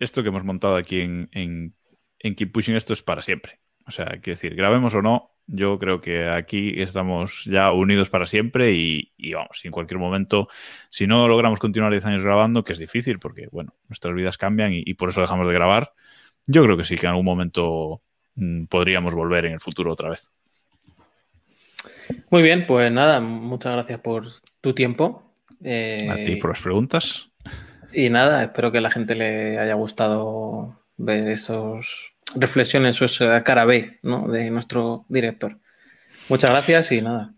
esto 0.00 0.22
que 0.22 0.28
hemos 0.30 0.44
montado 0.44 0.76
aquí 0.76 1.00
en, 1.00 1.28
en, 1.32 1.74
en 2.18 2.34
Keep 2.34 2.52
Pushing, 2.52 2.74
esto 2.74 2.92
es 2.92 3.02
para 3.02 3.22
siempre. 3.22 3.60
O 3.86 3.92
sea, 3.92 4.06
quiero 4.20 4.36
decir, 4.36 4.56
grabemos 4.56 4.94
o 4.94 5.00
no, 5.00 5.35
yo 5.46 5.78
creo 5.78 6.00
que 6.00 6.28
aquí 6.28 6.74
estamos 6.80 7.44
ya 7.44 7.72
unidos 7.72 8.10
para 8.10 8.26
siempre 8.26 8.72
y, 8.72 9.12
vamos, 9.32 9.64
en 9.64 9.70
cualquier 9.70 9.98
momento, 9.98 10.48
si 10.90 11.06
no 11.06 11.28
logramos 11.28 11.58
continuar 11.58 11.92
10 11.92 12.04
años 12.06 12.22
grabando, 12.22 12.64
que 12.64 12.72
es 12.72 12.78
difícil 12.78 13.18
porque, 13.18 13.48
bueno, 13.50 13.72
nuestras 13.88 14.14
vidas 14.14 14.38
cambian 14.38 14.72
y, 14.72 14.94
por 14.94 15.10
eso 15.10 15.20
dejamos 15.20 15.46
de 15.46 15.54
grabar, 15.54 15.92
yo 16.46 16.62
creo 16.64 16.76
que 16.76 16.84
sí 16.84 16.96
que 16.96 17.06
en 17.06 17.10
algún 17.10 17.24
momento 17.24 18.02
mm, 18.34 18.64
podríamos 18.64 19.14
volver 19.14 19.46
en 19.46 19.52
el 19.54 19.60
futuro 19.60 19.92
otra 19.92 20.10
vez. 20.10 20.30
Muy 22.30 22.42
bien, 22.42 22.66
pues 22.66 22.90
nada, 22.90 23.20
muchas 23.20 23.72
gracias 23.72 24.00
por 24.00 24.26
tu 24.60 24.74
tiempo. 24.74 25.32
a 25.60 26.16
ti 26.24 26.36
por 26.36 26.50
las 26.50 26.62
preguntas. 26.62 27.30
Y 27.92 28.10
nada, 28.10 28.42
espero 28.42 28.72
que 28.72 28.78
a 28.78 28.82
la 28.82 28.90
gente 28.90 29.14
le 29.14 29.58
haya 29.58 29.74
gustado 29.74 30.80
ver 30.96 31.28
esos 31.28 32.15
reflexiones 32.34 33.00
o 33.00 33.04
esa 33.04 33.42
cara 33.42 33.64
B 33.64 33.98
¿no? 34.02 34.28
de 34.28 34.50
nuestro 34.50 35.04
director. 35.08 35.58
Muchas 36.28 36.50
gracias 36.50 36.92
y 36.92 37.00
nada. 37.00 37.34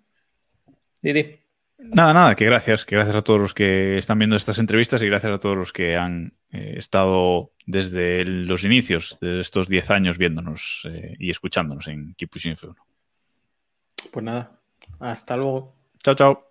Didi. 1.03 1.41
Nada, 1.79 2.13
nada, 2.13 2.35
que 2.35 2.45
gracias, 2.45 2.85
que 2.85 2.97
gracias 2.97 3.15
a 3.15 3.23
todos 3.23 3.41
los 3.41 3.55
que 3.55 3.99
están 3.99 4.19
viendo 4.19 4.35
estas 4.35 4.59
entrevistas 4.59 5.01
y 5.03 5.07
gracias 5.07 5.33
a 5.33 5.39
todos 5.39 5.57
los 5.57 5.73
que 5.73 5.97
han 5.97 6.35
eh, 6.51 6.75
estado 6.77 7.53
desde 7.67 8.25
los 8.25 8.65
inicios 8.65 9.17
de 9.21 9.41
estos 9.41 9.69
10 9.69 9.91
años 9.91 10.19
viéndonos 10.19 10.83
eh, 10.91 11.15
y 11.19 11.31
escuchándonos 11.31 11.87
en 11.87 12.15
Keep 12.15 12.31
Pushing 12.31 12.57
F1. 12.57 12.75
Pues 14.13 14.25
nada, 14.25 14.59
hasta 14.99 15.37
luego. 15.37 15.73
Chao, 16.03 16.15
chao. 16.15 16.51